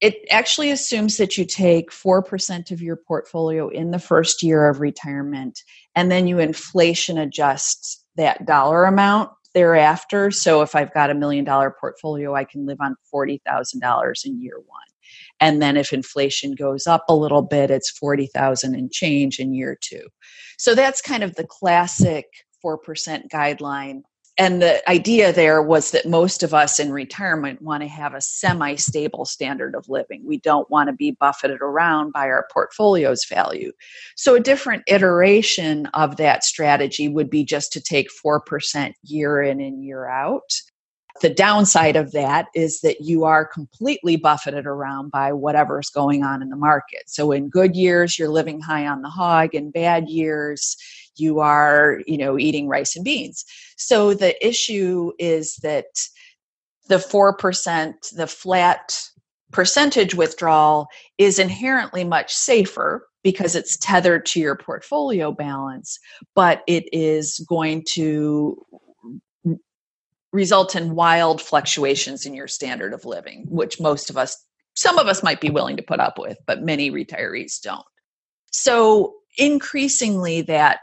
[0.00, 4.80] it actually assumes that you take 4% of your portfolio in the first year of
[4.80, 5.60] retirement
[5.94, 10.30] and then you inflation adjust that dollar amount thereafter.
[10.30, 14.58] So if I've got a million dollar portfolio, I can live on $40,000 in year
[14.64, 14.80] one.
[15.40, 19.76] And then if inflation goes up a little bit, it's 40,000 and change in year
[19.80, 20.06] two.
[20.58, 22.26] So that's kind of the classic
[22.64, 22.76] 4%
[23.32, 24.02] guideline
[24.38, 28.20] and the idea there was that most of us in retirement want to have a
[28.20, 30.22] semi stable standard of living.
[30.24, 33.72] We don't want to be buffeted around by our portfolio's value.
[34.14, 39.60] So, a different iteration of that strategy would be just to take 4% year in
[39.60, 40.52] and year out.
[41.20, 46.42] The downside of that is that you are completely buffeted around by whatever's going on
[46.42, 47.02] in the market.
[47.08, 49.56] So, in good years, you're living high on the hog.
[49.56, 50.76] In bad years,
[51.18, 53.44] you are you know eating rice and beans.
[53.76, 55.86] So the issue is that
[56.88, 58.98] the 4% the flat
[59.52, 60.88] percentage withdrawal
[61.18, 65.98] is inherently much safer because it's tethered to your portfolio balance
[66.34, 68.62] but it is going to
[70.32, 74.36] result in wild fluctuations in your standard of living which most of us
[74.78, 77.84] some of us might be willing to put up with but many retirees don't.
[78.52, 80.80] So increasingly that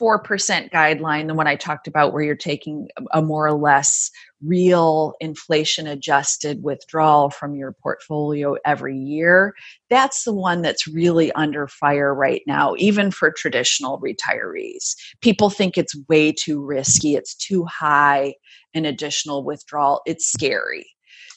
[0.00, 4.10] 4% guideline, the one I talked about, where you're taking a more or less
[4.44, 9.54] real inflation adjusted withdrawal from your portfolio every year,
[9.90, 14.94] that's the one that's really under fire right now, even for traditional retirees.
[15.20, 18.34] People think it's way too risky, it's too high
[18.74, 20.86] an additional withdrawal, it's scary.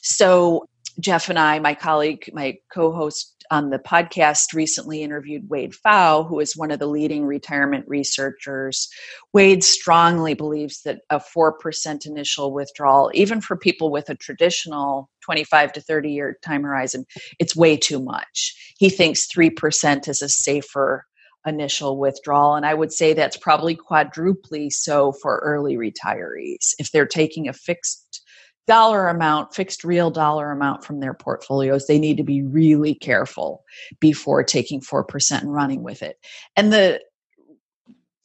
[0.02, 0.66] So,
[1.00, 6.26] Jeff and I, my colleague, my co host on the podcast recently interviewed Wade Pfau,
[6.26, 8.88] who is one of the leading retirement researchers.
[9.32, 15.72] Wade strongly believes that a 4% initial withdrawal, even for people with a traditional 25
[15.72, 17.04] to 30 year time horizon,
[17.38, 18.54] it's way too much.
[18.78, 21.06] He thinks 3% is a safer
[21.46, 22.54] initial withdrawal.
[22.54, 26.74] And I would say that's probably quadruply so for early retirees.
[26.78, 28.22] If they're taking a fixed
[28.66, 33.64] dollar amount, fixed real dollar amount from their portfolios, they need to be really careful
[34.00, 36.18] before taking 4% and running with it.
[36.56, 37.00] And the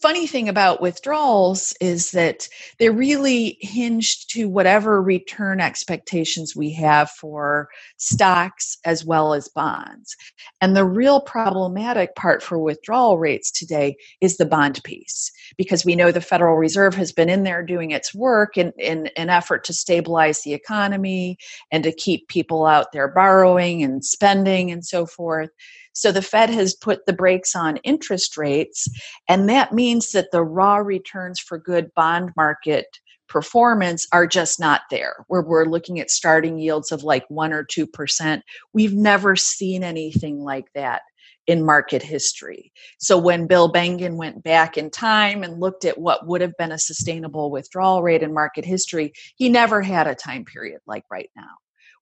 [0.02, 7.10] funny thing about withdrawals is that they're really hinged to whatever return expectations we have
[7.10, 10.16] for stocks as well as bonds.
[10.62, 15.96] And the real problematic part for withdrawal rates today is the bond piece, because we
[15.96, 19.64] know the Federal Reserve has been in there doing its work in, in an effort
[19.66, 21.38] to stabilize the economy
[21.72, 25.50] and to keep people out there borrowing and spending and so forth.
[25.98, 28.88] So the Fed has put the brakes on interest rates,
[29.28, 32.86] and that means that the raw returns for good bond market
[33.28, 35.26] performance are just not there.
[35.26, 38.42] Where we're looking at starting yields of like 1 or 2%.
[38.74, 41.02] We've never seen anything like that
[41.48, 42.72] in market history.
[43.00, 46.74] So when Bill Bengen went back in time and looked at what would have been
[46.74, 51.32] a sustainable withdrawal rate in market history, he never had a time period like right
[51.36, 51.56] now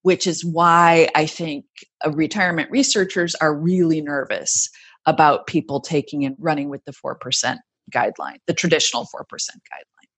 [0.06, 1.66] which is why I think
[2.06, 4.70] uh, retirement researchers are really nervous
[5.08, 7.58] about people taking and running with the 4%
[7.91, 10.10] guideline, the traditional 4% guideline.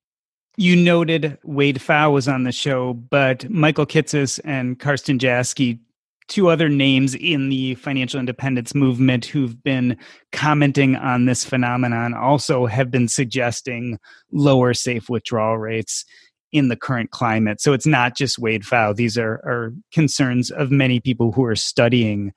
[0.57, 5.79] You noted Wade Pfau was on the show, but Michael Kitces and Karsten Jeske,
[6.27, 9.95] two other names in the financial independence movement who've been
[10.33, 13.97] commenting on this phenomenon, also have been suggesting
[14.33, 16.03] lower safe withdrawal rates
[16.51, 17.61] in the current climate.
[17.61, 18.95] So it's not just Wade Pfau.
[18.95, 22.33] These are, are concerns of many people who are studying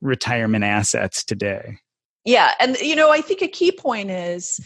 [0.00, 1.78] retirement assets today.
[2.24, 2.52] Yeah.
[2.60, 4.60] And, you know, I think a key point is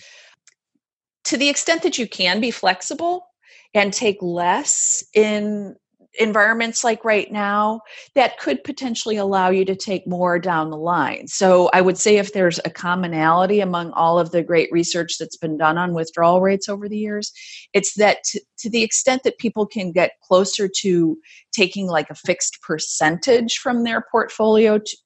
[1.24, 3.26] to the extent that you can be flexible
[3.74, 5.76] and take less in
[6.18, 7.80] environments like right now
[8.14, 11.26] that could potentially allow you to take more down the line.
[11.26, 15.36] So I would say if there's a commonality among all of the great research that's
[15.36, 17.32] been done on withdrawal rates over the years,
[17.72, 21.18] it's that to, to the extent that people can get closer to
[21.52, 24.96] taking like a fixed percentage from their portfolio to,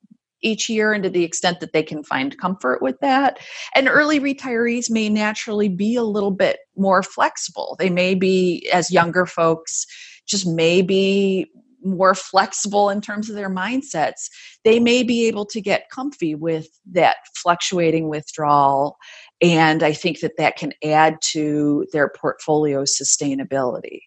[0.41, 3.39] each year and to the extent that they can find comfort with that.
[3.75, 7.77] And early retirees may naturally be a little bit more flexible.
[7.79, 9.87] They may be, as younger folks,
[10.29, 11.51] just may be
[11.83, 14.29] more flexible in terms of their mindsets.
[14.65, 18.97] They may be able to get comfy with that fluctuating withdrawal.
[19.41, 24.01] And I think that that can add to their portfolio sustainability.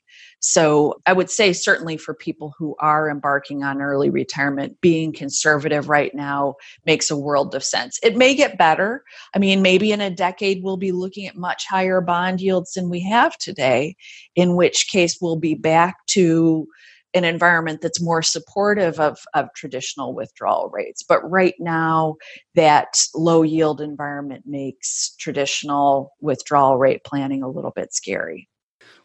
[0.44, 5.88] So I would say, certainly for people who are embarking on early retirement, being conservative
[5.88, 8.00] right now makes a world of sense.
[8.02, 9.04] It may get better.
[9.36, 12.90] I mean, maybe in a decade, we'll be looking at much higher bond yields than
[12.90, 13.96] we have today,
[14.36, 16.68] in which case we'll be back to
[17.14, 21.04] an environment that's more supportive of, of traditional withdrawal rates.
[21.04, 22.16] But right now,
[22.56, 28.48] that low yield environment makes traditional withdrawal rate planning a little bit scary.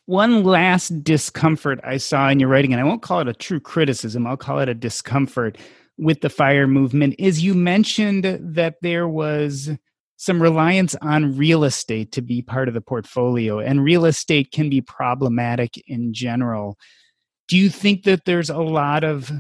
[0.07, 3.59] One last discomfort I saw in your writing, and I won't call it a true
[3.59, 5.59] criticism, I'll call it a discomfort
[5.99, 9.71] with the fire movement, is you mentioned that there was
[10.17, 14.71] some reliance on real estate to be part of the portfolio, and real estate can
[14.71, 16.79] be problematic in general.
[17.49, 19.33] Do you think that there's a lot of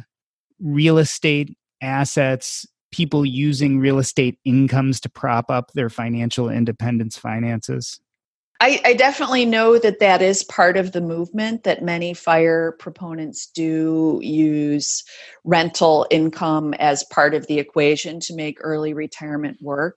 [0.58, 8.00] real estate assets, people using real estate incomes to prop up their financial independence finances?
[8.60, 13.46] I, I, definitely know that that is part of the movement that many fire proponents
[13.46, 15.04] do use
[15.44, 19.96] rental income as part of the equation to make early retirement work.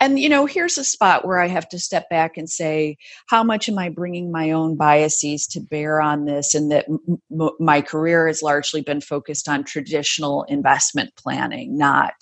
[0.00, 2.96] And, you know, here's a spot where I have to step back and say,
[3.28, 6.54] how much am I bringing my own biases to bear on this?
[6.54, 12.14] And that m- my career has largely been focused on traditional investment planning, not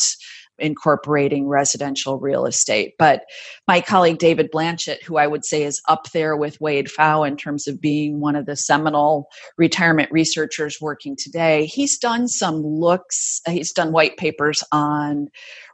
[0.60, 2.94] incorporating residential real estate.
[2.98, 3.22] But
[3.66, 7.36] my colleague David Blanchett, who I would say is up there with Wade Pfau in
[7.36, 13.40] terms of being one of the seminal retirement researchers working today, he's done some looks,
[13.46, 15.28] he's done white papers on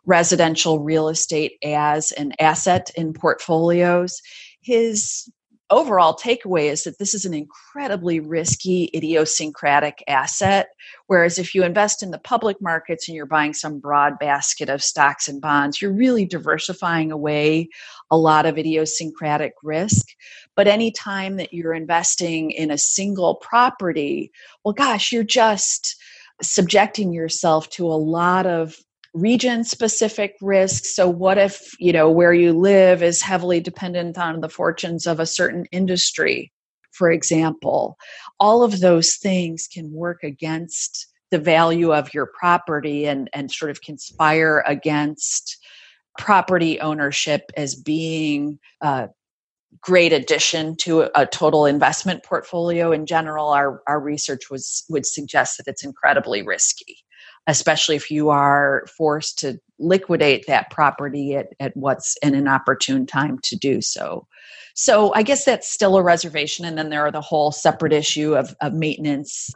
[0.05, 4.21] residential real estate as an asset in portfolios.
[4.61, 5.31] His
[5.71, 10.69] overall takeaway is that this is an incredibly risky idiosyncratic asset
[11.09, 14.83] whereas if you invest in the public markets and you're buying some broad basket of
[14.83, 17.69] stocks and bonds you're really diversifying away
[18.11, 20.07] a lot of idiosyncratic risk.
[20.55, 24.31] But anytime that you're investing in a single property
[24.65, 25.97] well gosh you're just
[26.43, 28.77] subjecting yourself to a lot of
[29.17, 30.95] region specific risks.
[30.95, 35.21] So what if you know where you live is heavily dependent on the fortunes of
[35.21, 36.53] a certain industry
[36.97, 37.97] for example?
[38.41, 43.71] All of those things can work against the value of your property and and sort
[43.71, 45.59] of conspire against
[46.19, 49.09] property ownership as being a
[49.81, 53.51] great addition to a, total investment portfolio in general.
[53.51, 56.99] Our, our research was would suggest that it's incredibly risky
[57.47, 63.39] especially if you are forced to liquidate that property at, at what's an opportune time
[63.43, 64.27] to do so.
[64.79, 66.67] So I guess that's still a reservation.
[66.67, 69.51] And then there are the whole separate issue of, of maintenance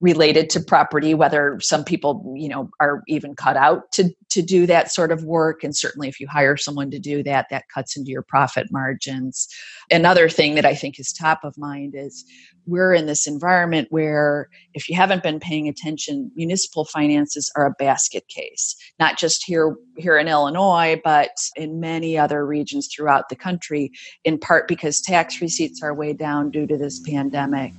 [0.00, 4.66] related to property, whether some people, you know, are even cut out to, to do
[4.66, 5.62] that sort of work.
[5.62, 9.46] And certainly if you hire someone to do that, that cuts into your profit margins.
[9.90, 12.24] Another thing that I think is top of mind is
[12.66, 17.74] we're in this environment where if you haven't been paying attention, municipal finances are a
[17.78, 23.36] basket case, not just here here in Illinois, but in many other regions throughout the
[23.36, 23.90] country,
[24.24, 27.72] in part because tax receipts are way down due to this pandemic.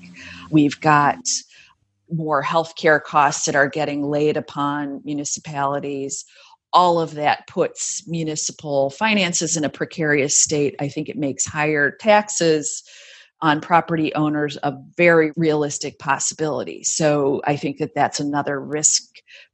[0.51, 1.19] We've got
[2.11, 6.25] more healthcare costs that are getting laid upon municipalities
[6.73, 10.75] all of that puts municipal finances in a precarious state.
[10.79, 12.83] I think it makes higher taxes
[13.41, 16.83] on property owners a very realistic possibility.
[16.83, 19.03] So I think that that's another risk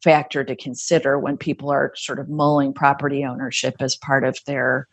[0.04, 4.88] factor to consider when people are sort of mulling property ownership as part of their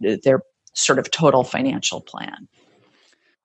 [0.00, 0.40] their
[0.80, 2.48] sort of total financial plan.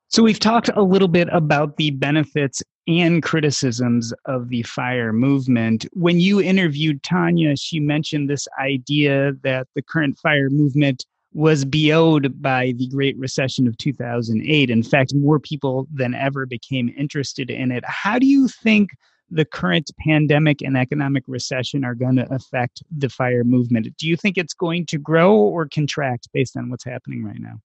[0.07, 5.85] So we've talked a little bit about the benefits and criticisms of the fire movement.
[5.93, 12.41] When you interviewed Tanya, she mentioned this idea that the current fire movement was BO'd
[12.41, 14.69] by the Great Recession of 2008.
[14.69, 17.83] In fact, more people than ever became interested in it.
[17.85, 18.91] How do you think
[19.29, 23.87] the current pandemic and economic recession are going to affect the fire movement?
[23.97, 27.59] Do you think it's going to grow or contract based on what's happening right now?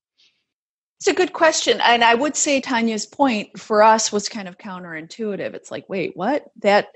[0.99, 1.81] It's a good question.
[1.81, 5.55] And I would say Tanya's point for us was kind of counterintuitive.
[5.55, 6.45] It's like, wait, what?
[6.61, 6.89] That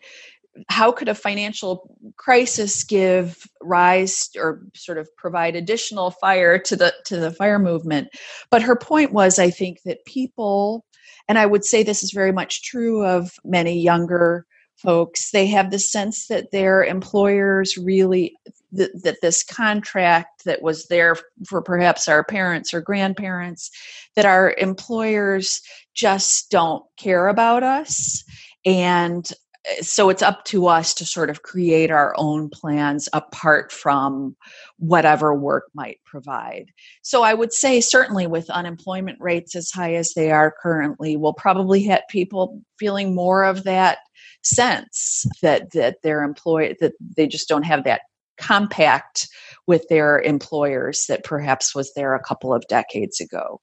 [0.69, 6.95] how could a financial crisis give rise or sort of provide additional fire to the
[7.07, 8.09] to the fire movement?
[8.51, 10.85] But her point was I think that people
[11.29, 14.47] and I would say this is very much true of many younger
[14.77, 18.37] folks they have the sense that their employers really
[18.73, 21.17] that, this contract that was there
[21.47, 23.71] for perhaps our parents or grandparents
[24.17, 25.61] that our employers
[25.95, 28.25] just don't care about us
[28.65, 29.31] and
[29.67, 34.37] eh, so it's up to us to sort of create our own plans apart from
[34.79, 36.67] whatever work might provide.
[37.03, 41.33] So I would say certainly with unemployment rates as high as they are currently, we'll
[41.33, 43.99] probably hit people feeling more of that
[44.45, 48.03] sense that that they're employed that they just don't have that
[48.37, 49.29] compact
[49.67, 53.61] with their employers that perhaps was there a couple of decades ago.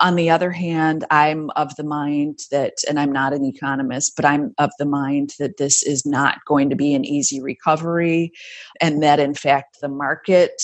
[0.00, 4.24] On the other hand, I'm of the mind that, and I'm not an economist, but
[4.24, 8.32] I'm of the mind that this is not going to be an easy recovery,
[8.80, 10.60] and that in fact the market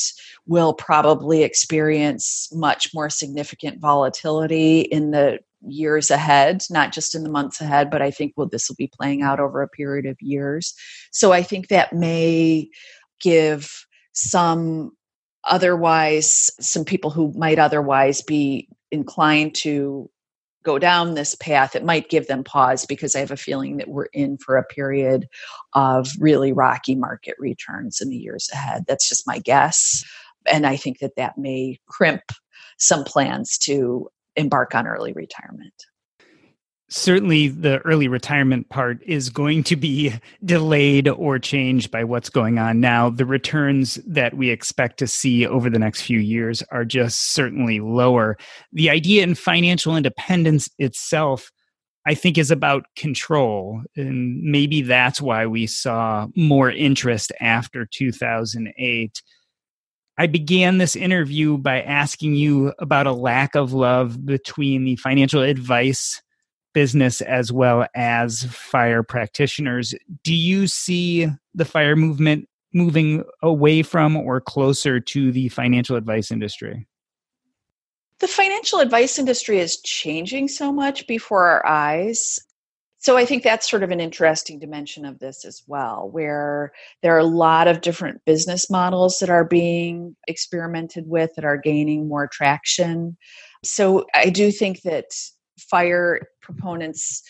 [0.47, 7.31] will probably experience much more significant volatility in the years ahead, not just in the
[7.31, 10.17] months ahead, but I think well, this will be playing out over a period of
[10.21, 10.75] years.
[11.13, 12.69] So I think that may
[13.21, 14.93] give some
[15.45, 20.11] otherwise, some people who might otherwise be inclined to
[20.63, 23.89] go down this path, it might give them pause because I have a feeling that
[23.89, 25.27] we're in for a period
[25.75, 28.85] of really rocky market returns in the years ahead.
[28.87, 30.05] That's just my guess.
[30.47, 32.23] And I think that that may crimp
[32.79, 35.75] some plans to embark on early retirement
[36.91, 40.13] certainly the early retirement part is going to be
[40.45, 43.09] delayed or changed by what's going on now.
[43.09, 47.81] The returns that we expect to see over the next few years are just certainly
[47.81, 48.37] lower.
[48.73, 51.51] The idea in financial independence itself,
[52.07, 53.83] I think, is about control.
[53.97, 59.23] And maybe that's why we saw more interest after 2008.
[60.21, 65.41] I began this interview by asking you about a lack of love between the financial
[65.41, 66.21] advice
[66.75, 69.95] business as well as fire practitioners.
[70.23, 76.31] Do you see the fire movement moving away from or closer to the financial advice
[76.31, 76.87] industry?
[78.19, 82.39] The financial advice industry is changing so much before our eyes.
[83.01, 86.73] So I think that's sort of an interesting dimension of this as well, where
[87.03, 91.57] there are a lot of different business models that are being experimented with that are
[91.57, 93.17] gaining more traction.
[93.65, 95.07] So I do think that
[95.59, 97.23] fire proponents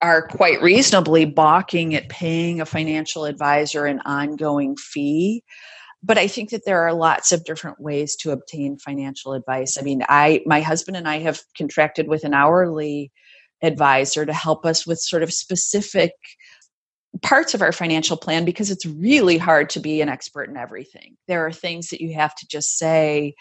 [0.00, 5.42] are quite reasonably balking at paying a financial advisor an ongoing fee
[6.04, 9.82] but i think that there are lots of different ways to obtain financial advice i
[9.82, 13.10] mean i my husband and i have contracted with an hourly
[13.62, 16.12] advisor to help us with sort of specific
[17.22, 21.16] parts of our financial plan because it's really hard to be an expert in everything
[21.26, 23.34] there are things that you have to just say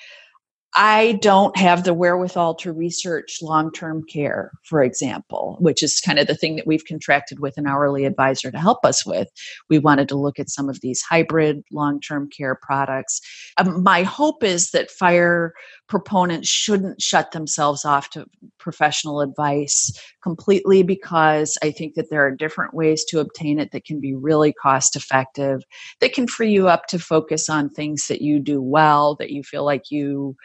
[0.75, 6.19] I don't have the wherewithal to research long term care, for example, which is kind
[6.19, 9.27] of the thing that we've contracted with an hourly advisor to help us with.
[9.71, 13.21] We wanted to look at some of these hybrid long term care products.
[13.57, 15.53] Um, my hope is that fire
[15.87, 18.25] proponents shouldn't shut themselves off to
[18.59, 23.85] professional advice completely because I think that there are different ways to obtain it that
[23.85, 25.61] can be really cost effective,
[26.01, 29.43] that can free you up to focus on things that you do well, that you
[29.43, 30.35] feel like you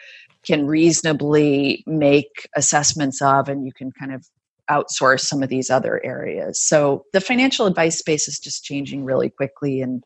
[0.45, 4.25] can reasonably make assessments of, and you can kind of
[4.69, 6.61] outsource some of these other areas.
[6.61, 9.81] So the financial advice space is just changing really quickly.
[9.81, 10.03] And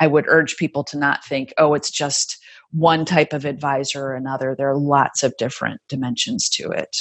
[0.00, 2.38] I would urge people to not think, oh, it's just
[2.72, 4.54] one type of advisor or another.
[4.56, 6.96] There are lots of different dimensions to it.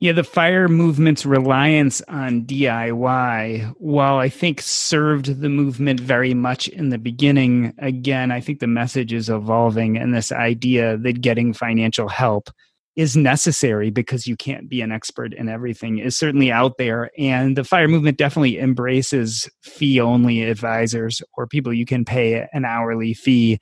[0.00, 6.68] Yeah, the fire movement's reliance on DIY, while I think served the movement very much
[6.68, 11.52] in the beginning, again, I think the message is evolving and this idea that getting
[11.52, 12.48] financial help
[12.94, 17.10] is necessary because you can't be an expert in everything is certainly out there.
[17.18, 22.64] And the fire movement definitely embraces fee only advisors or people you can pay an
[22.64, 23.58] hourly fee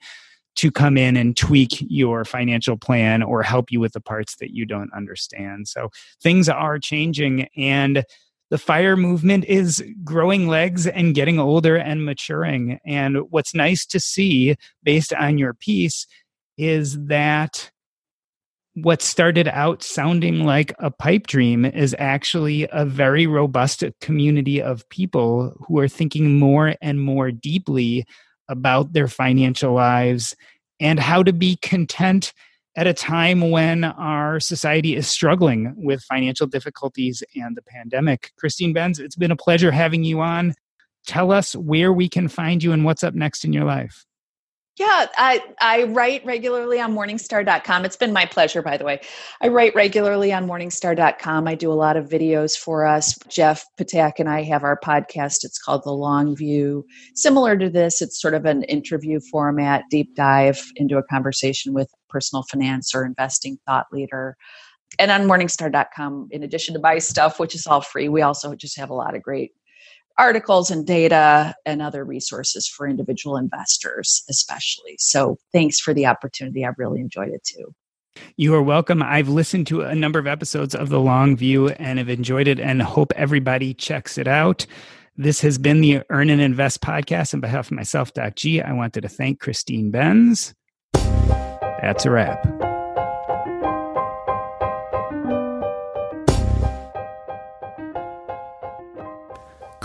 [0.57, 4.51] to come in and tweak your financial plan or help you with the parts that
[4.51, 5.67] you don't understand.
[5.67, 5.89] So
[6.21, 8.03] things are changing and
[8.49, 12.79] the fire movement is growing legs and getting older and maturing.
[12.85, 16.07] And what's nice to see based on your piece
[16.57, 17.69] is that
[18.73, 24.87] what started out sounding like a pipe dream is actually a very robust community of
[24.89, 28.05] people who are thinking more and more deeply
[28.49, 30.35] about their financial lives
[30.79, 32.33] and how to be content
[32.75, 38.31] at a time when our society is struggling with financial difficulties and the pandemic.
[38.37, 40.53] Christine Benz, it's been a pleasure having you on.
[41.07, 44.05] Tell us where we can find you and what's up next in your life.
[44.77, 47.83] Yeah, I, I write regularly on morningstar.com.
[47.83, 49.01] It's been my pleasure, by the way.
[49.41, 51.47] I write regularly on morningstar.com.
[51.47, 53.17] I do a lot of videos for us.
[53.27, 55.43] Jeff Ptak and I have our podcast.
[55.43, 56.85] It's called The Long View.
[57.15, 61.89] Similar to this, it's sort of an interview format, deep dive into a conversation with
[61.91, 64.37] a personal finance or investing thought leader.
[64.99, 68.77] And on morningstar.com, in addition to my stuff, which is all free, we also just
[68.77, 69.53] have a lot of great
[70.17, 74.95] articles and data and other resources for individual investors, especially.
[74.99, 76.65] So thanks for the opportunity.
[76.65, 77.73] I've really enjoyed it too.
[78.35, 79.03] You are welcome.
[79.03, 82.59] I've listened to a number of episodes of The Long View and have enjoyed it
[82.59, 84.65] and hope everybody checks it out.
[85.15, 87.33] This has been the Earn and Invest podcast.
[87.33, 90.53] On behalf of myself, Doc G, I wanted to thank Christine Benz.
[90.93, 92.56] That's a wrap.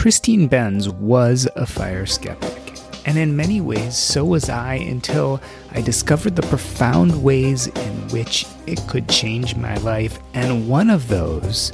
[0.02, 2.76] Christine Benz was a fire skeptic,
[3.06, 5.40] and in many ways, so was I until
[5.70, 10.18] I discovered the profound ways in which it could change my life.
[10.34, 11.70] And one of those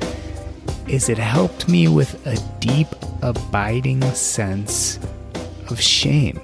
[0.87, 2.89] is it helped me with a deep,
[3.23, 4.99] abiding sense
[5.71, 6.39] of shame.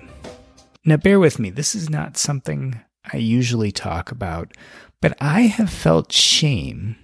[0.87, 2.81] Now, bear with me, this is not something
[3.13, 4.57] I usually talk about,
[5.03, 6.97] but I have felt shame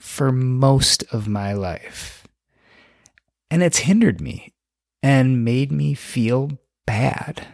[0.00, 2.15] for most of my life.
[3.50, 4.52] And it's hindered me
[5.02, 7.46] and made me feel bad.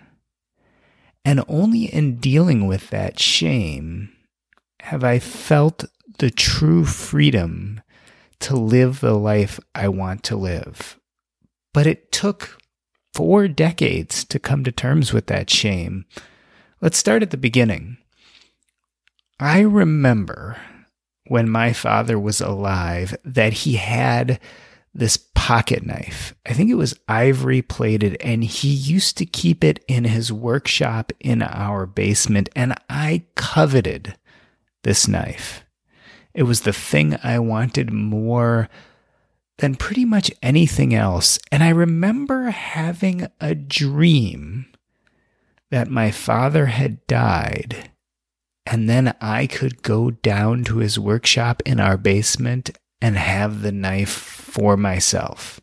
[1.25, 4.13] And only in dealing with that shame
[4.81, 5.85] have I felt
[6.19, 7.81] the true freedom
[8.41, 10.99] to live the life I want to live.
[11.73, 12.59] But it took
[13.15, 16.05] four decades to come to terms with that shame.
[16.81, 17.99] Let's start at the beginning.
[19.39, 20.57] I remember
[21.27, 24.41] when my father was alive that he had
[24.95, 26.35] this pocket knife.
[26.47, 31.13] I think it was ivory plated, and he used to keep it in his workshop
[31.21, 32.49] in our basement.
[32.55, 34.17] And I coveted
[34.83, 35.65] this knife.
[36.35, 38.69] It was the thing I wanted more
[39.59, 41.39] than pretty much anything else.
[41.51, 44.67] And I remember having a dream
[45.71, 47.91] that my father had died.
[48.67, 53.73] And then I could go down to his workshop in our basement and have the
[53.73, 55.61] knife for myself.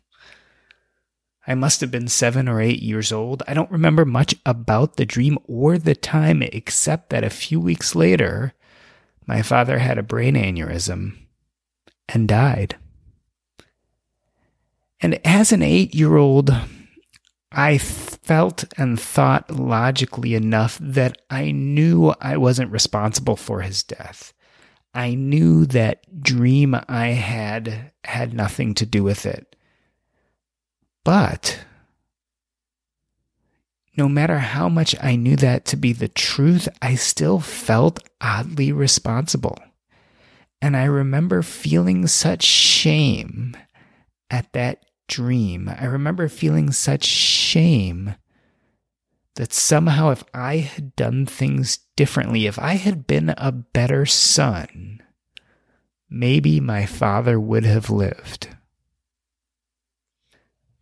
[1.46, 3.42] I must have been seven or eight years old.
[3.48, 7.94] I don't remember much about the dream or the time, except that a few weeks
[7.96, 8.52] later,
[9.26, 11.16] my father had a brain aneurysm
[12.10, 12.76] and died.
[15.00, 16.54] And as an eight year old,
[17.50, 24.34] I felt and thought logically enough that I knew I wasn't responsible for his death.
[24.92, 29.56] I knew that dream I had had nothing to do with it.
[31.04, 31.64] But
[33.96, 38.72] no matter how much I knew that to be the truth, I still felt oddly
[38.72, 39.58] responsible.
[40.62, 43.56] And I remember feeling such shame
[44.30, 45.68] at that dream.
[45.68, 48.14] I remember feeling such shame
[49.36, 55.02] that somehow if I had done things differently, if I had been a better son,
[56.08, 58.48] maybe my father would have lived.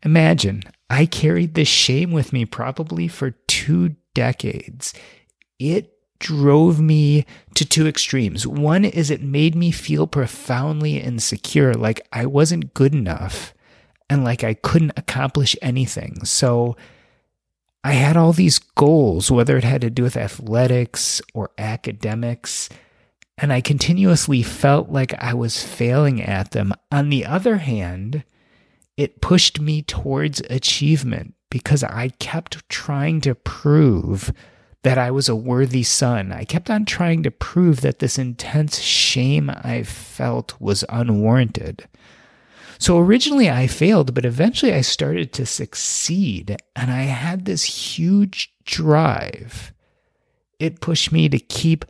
[0.05, 4.95] Imagine, I carried this shame with me probably for two decades.
[5.59, 8.47] It drove me to two extremes.
[8.47, 13.55] One is it made me feel profoundly insecure, like I wasn't good enough
[14.09, 16.25] and like I couldn't accomplish anything.
[16.25, 16.77] So,
[17.85, 22.69] I had all these goals, whether it had to do with athletics or academics,
[23.37, 26.73] and I continuously felt like I was failing at them.
[26.91, 28.25] On the other hand,
[28.97, 34.33] it pushed me towards achievement because I kept trying to prove
[34.83, 36.33] that I was a worthy son.
[36.33, 41.89] I kept on trying to prove that this intense shame I felt was unwarranted.
[42.79, 48.55] So originally I failed, but eventually I started to succeed, and I had this huge
[48.65, 49.73] drive.
[50.61, 51.85] It pushed me to keep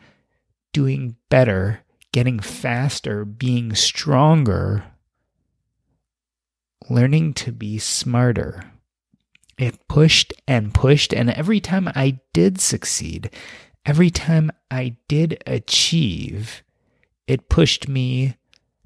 [0.73, 1.81] doing better,
[2.13, 4.85] getting faster, being stronger,
[6.89, 8.65] learning to be smarter.
[9.59, 13.31] It pushed and pushed, and every time I did succeed,
[13.85, 16.63] every time I did achieve,
[17.27, 18.37] it pushed me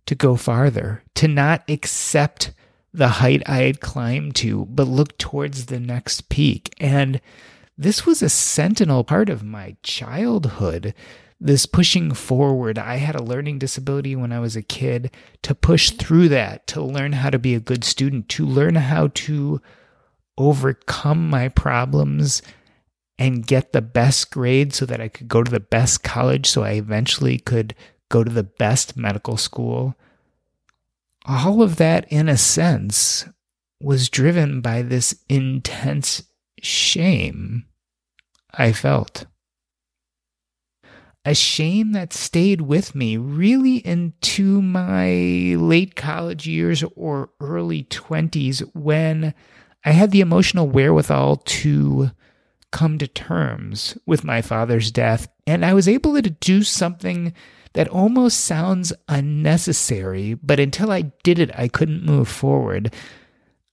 [0.07, 2.53] to go farther, to not accept
[2.93, 6.75] the height I had climbed to, but look towards the next peak.
[6.79, 7.21] And
[7.79, 10.95] this was a sentinel part of my childhood.
[11.41, 12.79] This pushing forward.
[12.79, 15.11] I had a learning disability when I was a kid.
[15.43, 19.09] To push through that, to learn how to be a good student, to learn how
[19.09, 19.61] to
[20.39, 22.43] overcome my problems
[23.19, 26.63] and get the best grade so that I could go to the best college so
[26.63, 27.75] I eventually could
[28.13, 29.97] go to the best medical school.
[31.25, 33.25] All of that, in a sense,
[33.81, 36.23] was driven by this intense
[36.61, 37.65] shame
[38.55, 39.25] I felt.
[41.25, 48.69] A shame that stayed with me really into my late college years or early 20s
[48.75, 49.33] when
[49.85, 52.11] I had the emotional wherewithal to
[52.73, 57.33] come to terms with my father's death, and I was able to do something
[57.75, 62.95] that almost sounds unnecessary, but until I did it, I couldn't move forward.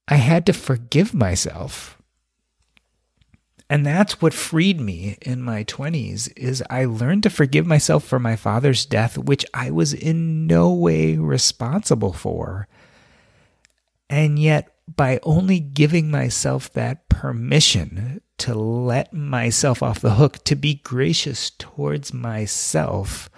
[0.07, 1.97] I had to forgive myself.
[3.69, 8.17] And that's what freed me in my 20s is I learned to forgive myself for
[8.17, 12.67] my father's death which I was in no way responsible for.
[14.09, 20.55] And yet by only giving myself that permission to let myself off the hook, to
[20.55, 23.29] be gracious towards myself,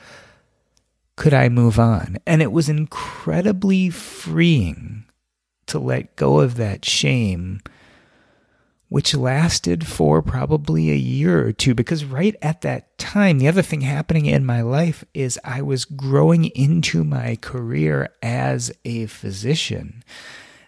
[1.22, 2.18] could I move on?
[2.26, 5.06] And it was incredibly freeing
[5.68, 7.62] to let go of that shame,
[8.90, 11.76] which lasted for probably a year or two.
[11.76, 15.86] Because right at that time, the other thing happening in my life is I was
[15.86, 20.04] growing into my career as a physician.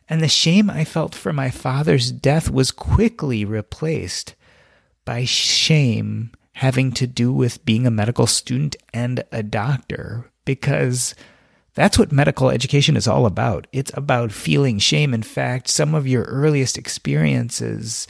[0.08, 4.36] And the shame I felt for my father's death was quickly replaced
[5.04, 11.16] by shame having to do with being a medical student and a doctor because
[11.76, 13.68] that's what medical education is all about.
[13.72, 15.14] It's about feeling shame.
[15.14, 18.08] In fact, some of your earliest experiences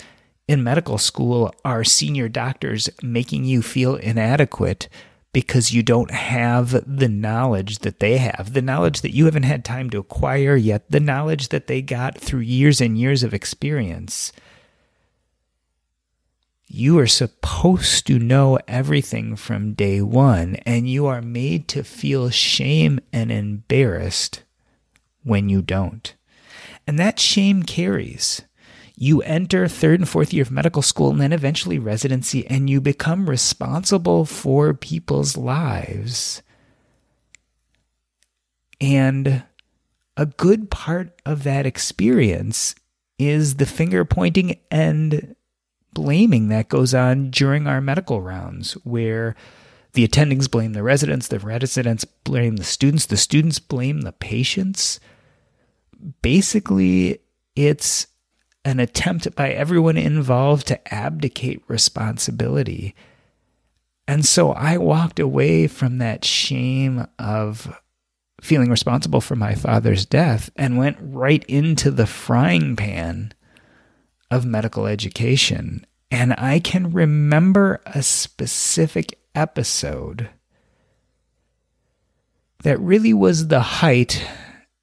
[0.47, 4.89] in medical school are senior doctors making you feel inadequate
[5.31, 9.65] because you don't have the knowledge that they have, the knowledge that you haven't had
[9.65, 14.31] time to acquire yet, the knowledge that they got through years and years of experience.
[16.75, 22.31] You are supposed to know everything from day one, and you are made to feel
[22.31, 24.41] shame and embarrassed
[25.21, 26.15] when you don't.
[26.87, 28.41] And that shame carries.
[28.95, 32.81] You enter third and fourth year of medical school and then eventually residency, and you
[32.81, 36.41] become responsible for people's lives.
[38.81, 39.43] And
[40.17, 42.73] a good part of that experience
[43.19, 45.35] is the finger pointing and
[45.93, 49.35] blaming that goes on during our medical rounds, where
[49.93, 54.99] the attendings blame the residents, the residents blame the students, the students blame the patients.
[56.21, 57.19] Basically,
[57.55, 58.07] it's
[58.65, 62.95] an attempt by everyone involved to abdicate responsibility.
[64.07, 67.79] And so I walked away from that shame of
[68.41, 73.33] feeling responsible for my father's death and went right into the frying pan
[74.33, 75.85] of medical education.
[76.09, 80.29] And I can remember a specific episode
[82.63, 84.25] that really was the height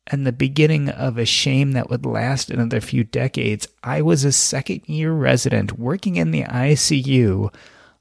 [0.07, 3.67] and the beginning of a shame that would last another few decades.
[3.83, 7.53] I was a second year resident working in the ICU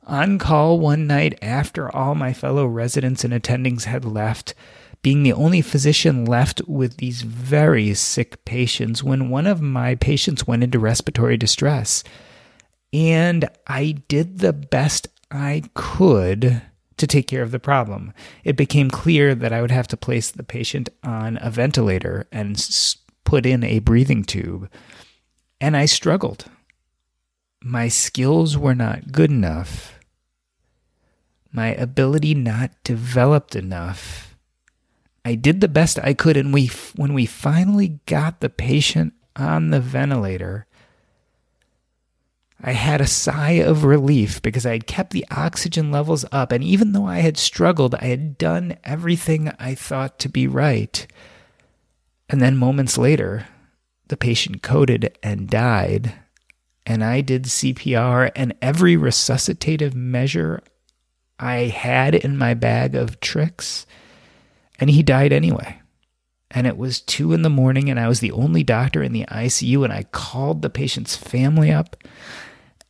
[0.05, 4.53] on call one night after all my fellow residents and attendings had left
[5.01, 10.45] being the only physician left with these very sick patients when one of my patients
[10.45, 12.03] went into respiratory distress.
[12.91, 16.61] And I did the best I could
[16.97, 18.13] to take care of the problem.
[18.43, 22.57] It became clear that I would have to place the patient on a ventilator and
[23.23, 24.69] put in a breathing tube.
[25.61, 26.45] And I struggled.
[27.61, 29.99] My skills were not good enough.
[31.51, 34.28] My ability not developed enough
[35.29, 39.69] I did the best I could, and we when we finally got the patient on
[39.69, 40.65] the ventilator,
[42.59, 46.63] I had a sigh of relief because I had kept the oxygen levels up, and
[46.63, 51.05] even though I had struggled, I had done everything I thought to be right.
[52.27, 53.45] And then moments later,
[54.07, 56.15] the patient coded and died,
[56.87, 60.63] and I did CPR and every resuscitative measure
[61.37, 63.85] I had in my bag of tricks,
[64.79, 65.81] and he died anyway.
[66.51, 69.25] And it was two in the morning, and I was the only doctor in the
[69.25, 71.95] ICU, and I called the patient's family up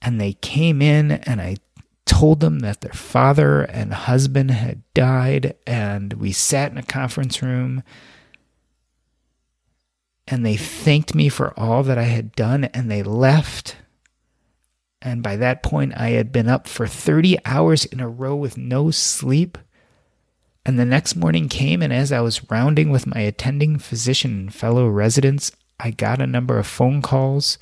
[0.02, 1.58] and they came in and I
[2.06, 7.42] told them that their father and husband had died and we sat in a conference
[7.42, 7.84] room
[10.28, 13.76] and they thanked me for all that I had done and they left
[15.02, 18.58] and by that point I had been up for 30 hours in a row with
[18.58, 19.58] no sleep
[20.66, 24.54] and the next morning came and as I was rounding with my attending physician and
[24.54, 27.58] fellow residents I got a number of phone calls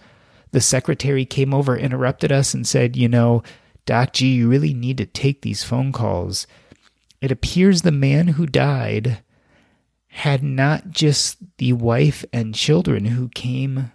[0.51, 3.43] the secretary came over, interrupted us, and said, You know,
[3.85, 6.47] Doc G, you really need to take these phone calls.
[7.21, 9.19] It appears the man who died
[10.07, 13.91] had not just the wife and children who came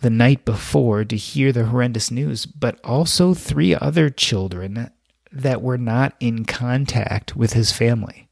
[0.00, 4.90] the night before to hear the horrendous news, but also three other children
[5.32, 8.28] that were not in contact with his family.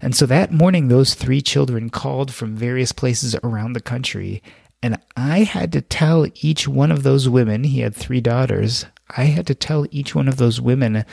[0.00, 4.42] And so that morning, those three children called from various places around the country
[4.84, 8.84] and I had to tell each one of those women, he had three daughters,
[9.16, 11.06] I had to tell each one of those women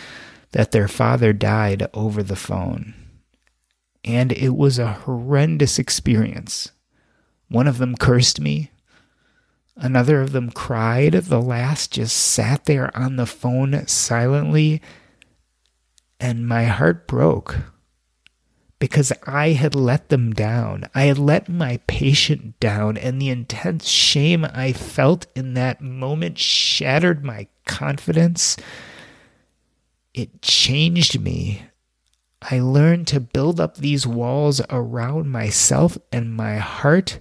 [0.52, 2.94] that their father died over the phone.
[4.04, 6.74] And it was a horrendous experience.
[7.48, 8.72] One of them cursed me.
[9.78, 11.14] Another of them cried.
[11.14, 14.82] The last just sat there on the phone silently.
[16.22, 17.58] And my heart broke
[18.78, 20.88] because I had let them down.
[20.94, 26.38] I had let my patient down, and the intense shame I felt in that moment
[26.38, 28.56] shattered my confidence.
[30.14, 31.64] It changed me.
[32.40, 37.20] I learned to build up these walls around myself and my heart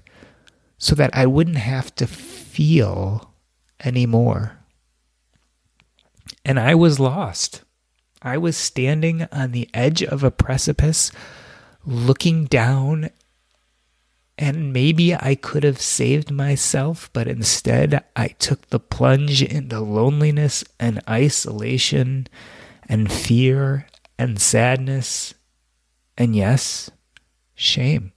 [0.77, 3.33] so that I wouldn't have to feel
[3.83, 4.59] anymore.
[6.45, 7.65] And I was lost.
[8.23, 11.11] I was standing on the edge of a precipice
[11.85, 13.11] looking down
[14.37, 20.65] and maybe I could have saved myself, but instead I took the plunge into loneliness
[20.79, 22.27] and isolation
[22.89, 23.87] and fear
[24.19, 25.35] and sadness
[26.17, 26.91] and yes,
[27.55, 28.13] shame.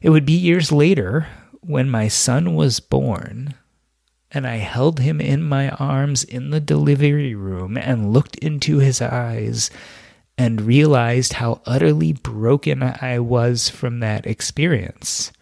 [0.00, 1.26] It would be years later
[1.60, 3.54] when my son was born
[4.30, 9.00] and I held him in my arms in the delivery room and looked into his
[9.00, 9.70] eyes
[10.38, 15.32] and realized how utterly broken I was from that experience.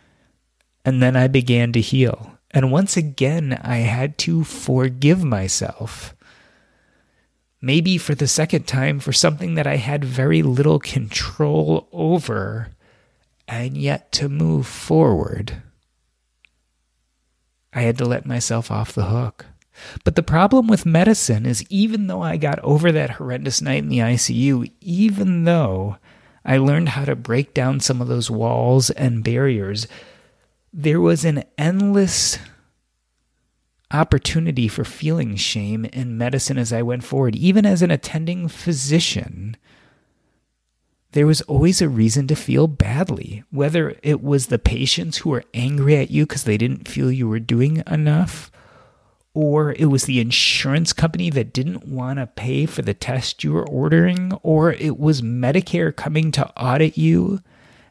[0.84, 2.38] And then I began to heal.
[2.50, 6.14] And once again, I had to forgive myself.
[7.60, 12.68] Maybe for the second time for something that I had very little control over,
[13.48, 15.62] and yet to move forward,
[17.74, 19.46] I had to let myself off the hook.
[20.04, 23.88] But the problem with medicine is even though I got over that horrendous night in
[23.88, 25.96] the ICU, even though
[26.44, 29.88] I learned how to break down some of those walls and barriers,
[30.72, 32.38] there was an endless
[33.90, 37.34] opportunity for feeling shame in medicine as I went forward.
[37.36, 39.56] Even as an attending physician,
[41.14, 45.44] there was always a reason to feel badly, whether it was the patients who were
[45.54, 48.50] angry at you because they didn't feel you were doing enough
[49.34, 53.52] or it was the insurance company that didn't want to pay for the test you
[53.52, 57.40] were ordering, or it was Medicare coming to audit you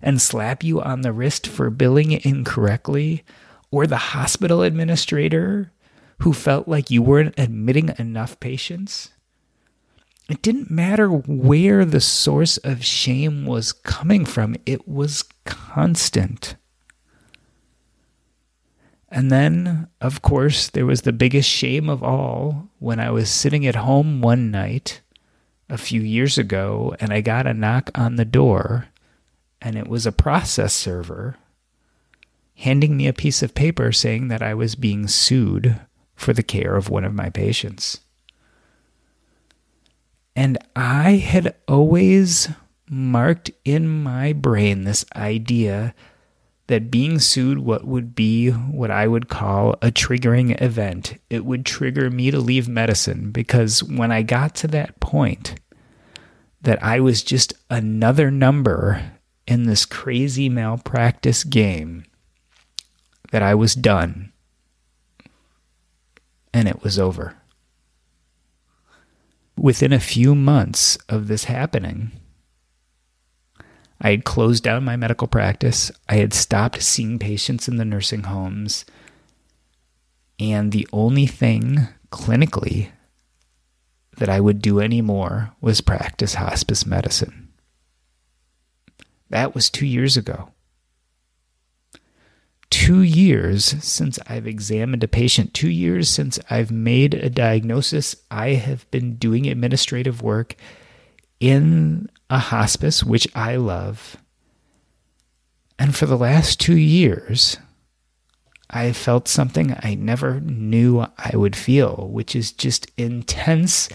[0.02, 3.24] and slap you on the wrist for billing incorrectly,
[3.72, 5.72] or the hospital administrator
[6.20, 9.12] who felt like you weren't admitting enough patients.
[10.30, 16.56] It didn't matter where the source of shame was coming from, it was constant.
[19.10, 23.66] And then, of course, there was the biggest shame of all when I was sitting
[23.68, 25.02] at home one night
[25.70, 28.88] a few years ago and I got a knock on the door,
[29.62, 31.38] and it was a process server
[32.56, 35.80] handing me a piece of paper saying that I was being sued
[36.16, 38.00] for the care of one of my patients.
[40.36, 42.50] And I had always
[42.90, 45.94] marked in my brain this idea
[46.68, 51.20] that being sued what would be what I would call a triggering event.
[51.30, 55.60] It would trigger me to leave medicine because when I got to that point
[56.62, 59.12] that I was just another number
[59.46, 62.06] in this crazy malpractice game
[63.32, 64.32] that I was done.
[66.54, 67.36] and it was over.
[69.56, 72.12] Within a few months of this happening,
[74.01, 75.91] I had closed down my medical practice.
[76.10, 78.84] I had stopped seeing patients in the nursing homes.
[80.39, 82.89] And the only thing clinically
[84.18, 87.54] that I would do anymore was practice hospice medicine.
[89.30, 90.49] That was two years ago.
[92.74, 98.16] Two years since I've examined a patient, two years since I've made a diagnosis.
[98.32, 100.56] I have been doing administrative work
[101.40, 104.18] in a hospice, which I love.
[105.78, 107.58] And for the last two years,
[108.72, 113.88] I felt something I never knew I would feel, which is just intense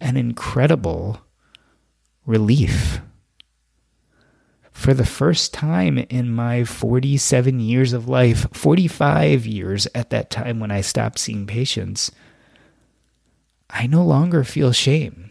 [0.00, 1.20] and incredible
[2.24, 3.02] relief.
[4.72, 10.58] For the first time in my 47 years of life, 45 years at that time
[10.58, 12.10] when I stopped seeing patients,
[13.70, 15.30] I no longer feel shame.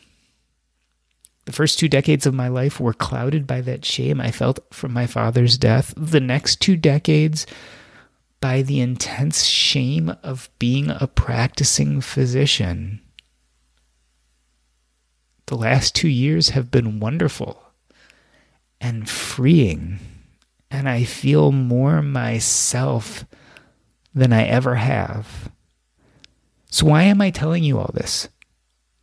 [1.46, 4.94] The first two decades of my life were clouded by that shame I felt from
[4.94, 5.94] my father's death.
[5.98, 7.46] The next two decades,
[8.40, 13.02] by the intense shame of being a practicing physician.
[15.48, 17.61] The last two years have been wonderful
[18.82, 20.00] and freeing,
[20.72, 23.26] and I feel more myself
[24.14, 25.52] than I ever have.
[26.70, 28.28] So, why am I telling you all this?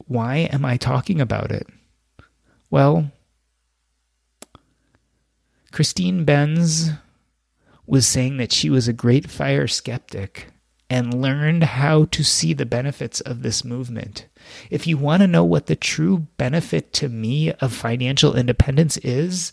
[0.06, 1.66] Why am I talking about it?
[2.70, 3.12] Well,
[5.70, 6.90] Christine Benz
[7.86, 10.48] was saying that she was a great fire skeptic
[10.90, 14.26] and learned how to see the benefits of this movement.
[14.70, 19.52] If you want to know what the true benefit to me of financial independence is,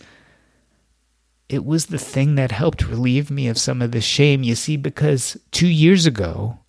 [1.47, 4.43] it was the thing that helped relieve me of some of the shame.
[4.43, 6.59] You see, because two years ago,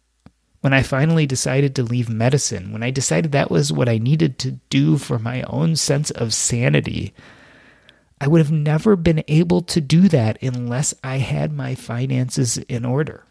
[0.60, 4.38] when I finally decided to leave medicine, when I decided that was what I needed
[4.40, 7.14] to do for my own sense of sanity,
[8.20, 12.84] I would have never been able to do that unless I had my finances in
[12.84, 13.24] order.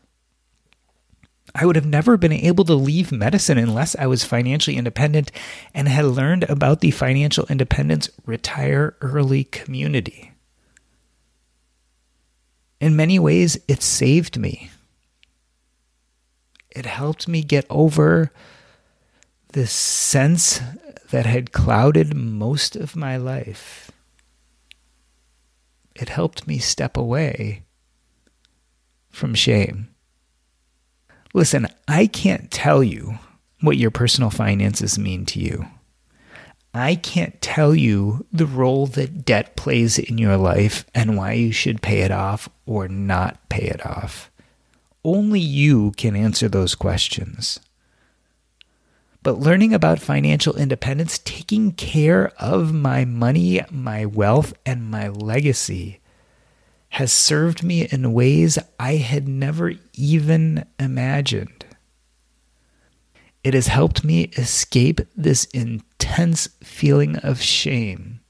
[1.54, 5.32] I would have never been able to leave medicine unless I was financially independent
[5.74, 10.35] and had learned about the financial independence retire early community.
[12.80, 14.70] In many ways, it saved me.
[16.70, 18.32] It helped me get over
[19.54, 20.62] the sense
[21.12, 23.92] that had clouded most of my life
[25.96, 27.64] it helped me step away
[29.10, 29.88] from shame.
[31.34, 33.18] Listen, I can't tell you
[33.62, 35.66] what your personal finances mean to you.
[36.76, 41.52] I can't tell you the role that debt plays in your life and why you
[41.52, 44.30] should pay it off or not pay it off.
[45.04, 47.60] Only you can answer those questions.
[49.24, 56.00] But learning about financial independence, taking care of my money, my wealth, and my legacy
[56.90, 61.65] has served me in ways I had never even imagined.
[63.46, 68.22] It has helped me escape this intense feeling of shame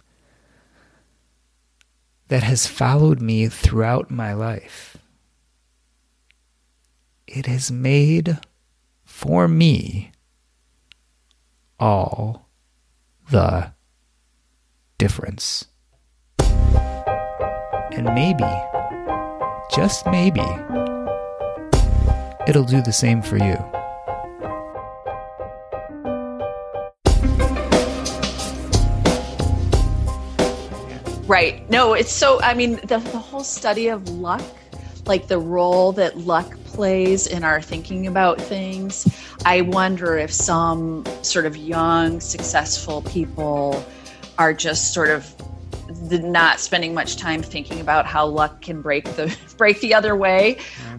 [2.28, 4.98] that has followed me throughout my life.
[7.28, 8.40] It has made
[9.06, 10.12] for me
[11.80, 12.50] all
[13.32, 13.72] the
[14.98, 15.64] difference.
[16.40, 18.44] And maybe,
[19.74, 20.44] just maybe,
[22.46, 23.75] it'll do the same for you.
[31.28, 31.68] Right.
[31.72, 34.44] No, it's so, I mean, the, the whole study of luck,
[35.08, 39.08] like the role that luck plays in our thinking about things.
[39.44, 43.84] I wonder if some sort of young, successful people
[44.38, 45.34] are just sort of
[46.12, 50.58] not spending much time thinking about how luck can break the break the other way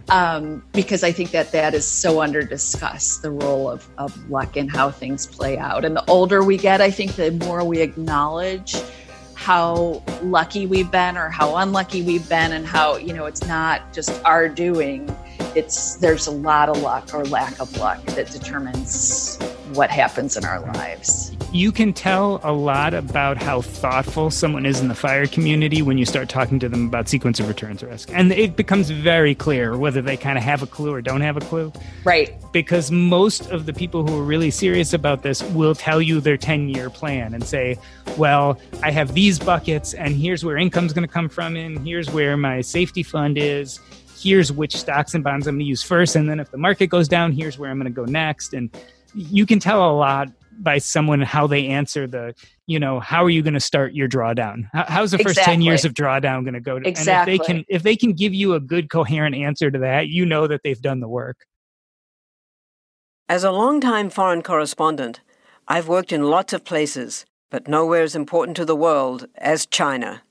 [0.09, 4.55] um, because i think that that is so under discussed the role of, of luck
[4.55, 7.79] and how things play out and the older we get i think the more we
[7.79, 8.75] acknowledge
[9.37, 13.93] how lucky we've been or how unlucky we've been and how you know it's not
[13.93, 15.15] just our doing
[15.55, 19.37] it's there's a lot of luck or lack of luck that determines
[19.73, 21.35] what happens in our lives.
[21.51, 25.97] You can tell a lot about how thoughtful someone is in the fire community when
[25.97, 28.09] you start talking to them about sequence of returns risk.
[28.13, 31.37] And it becomes very clear whether they kind of have a clue or don't have
[31.37, 31.71] a clue.
[32.03, 32.35] Right.
[32.51, 36.37] Because most of the people who are really serious about this will tell you their
[36.37, 37.77] 10 year plan and say,
[38.17, 42.09] well, I have these buckets, and here's where income's going to come from, and here's
[42.09, 43.79] where my safety fund is
[44.17, 46.15] here's which stocks and bonds I'm going to use first.
[46.15, 48.53] And then if the market goes down, here's where I'm going to go next.
[48.53, 48.75] And
[49.13, 50.29] you can tell a lot
[50.59, 52.33] by someone how they answer the,
[52.65, 54.67] you know, how are you going to start your drawdown?
[54.73, 55.53] How's the first Exactly.
[55.53, 56.79] 10 years of drawdown going to go?
[56.79, 57.33] To, Exactly.
[57.33, 60.07] And if they can, if they can give you a good coherent answer to that,
[60.07, 61.37] you know that they've done the work.
[63.29, 65.21] As a longtime foreign correspondent,
[65.67, 70.23] I've worked in lots of places, but nowhere as important to the world as China.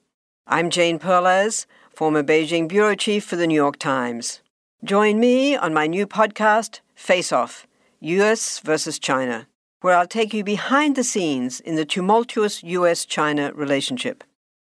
[0.47, 4.43] I'm Jane Perlez, former Beijing bureau chief for the New York Times.
[4.85, 7.67] Join me on my new podcast, Face Off
[8.01, 9.49] US versus China,
[9.81, 14.25] where I'll take you behind the scenes in the tumultuous US China relationship.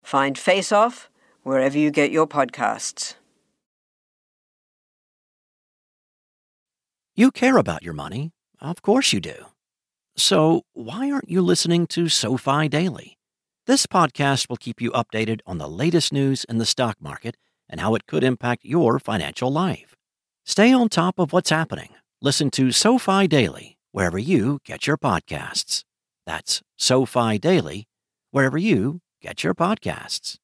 [0.05, 1.11] Find Face Off
[1.43, 3.15] wherever you get your podcasts.
[7.17, 8.31] You care about your money.
[8.61, 9.47] Of course you do.
[10.17, 13.18] So, why aren't you listening to SoFi Daily?
[13.69, 17.37] This podcast will keep you updated on the latest news in the stock market
[17.69, 19.95] and how it could impact your financial life.
[20.47, 21.91] Stay on top of what's happening.
[22.23, 25.85] Listen to SoFi Daily wherever you get your podcasts.
[26.25, 27.89] That's SoFi Daily
[28.31, 30.39] wherever you get your podcasts.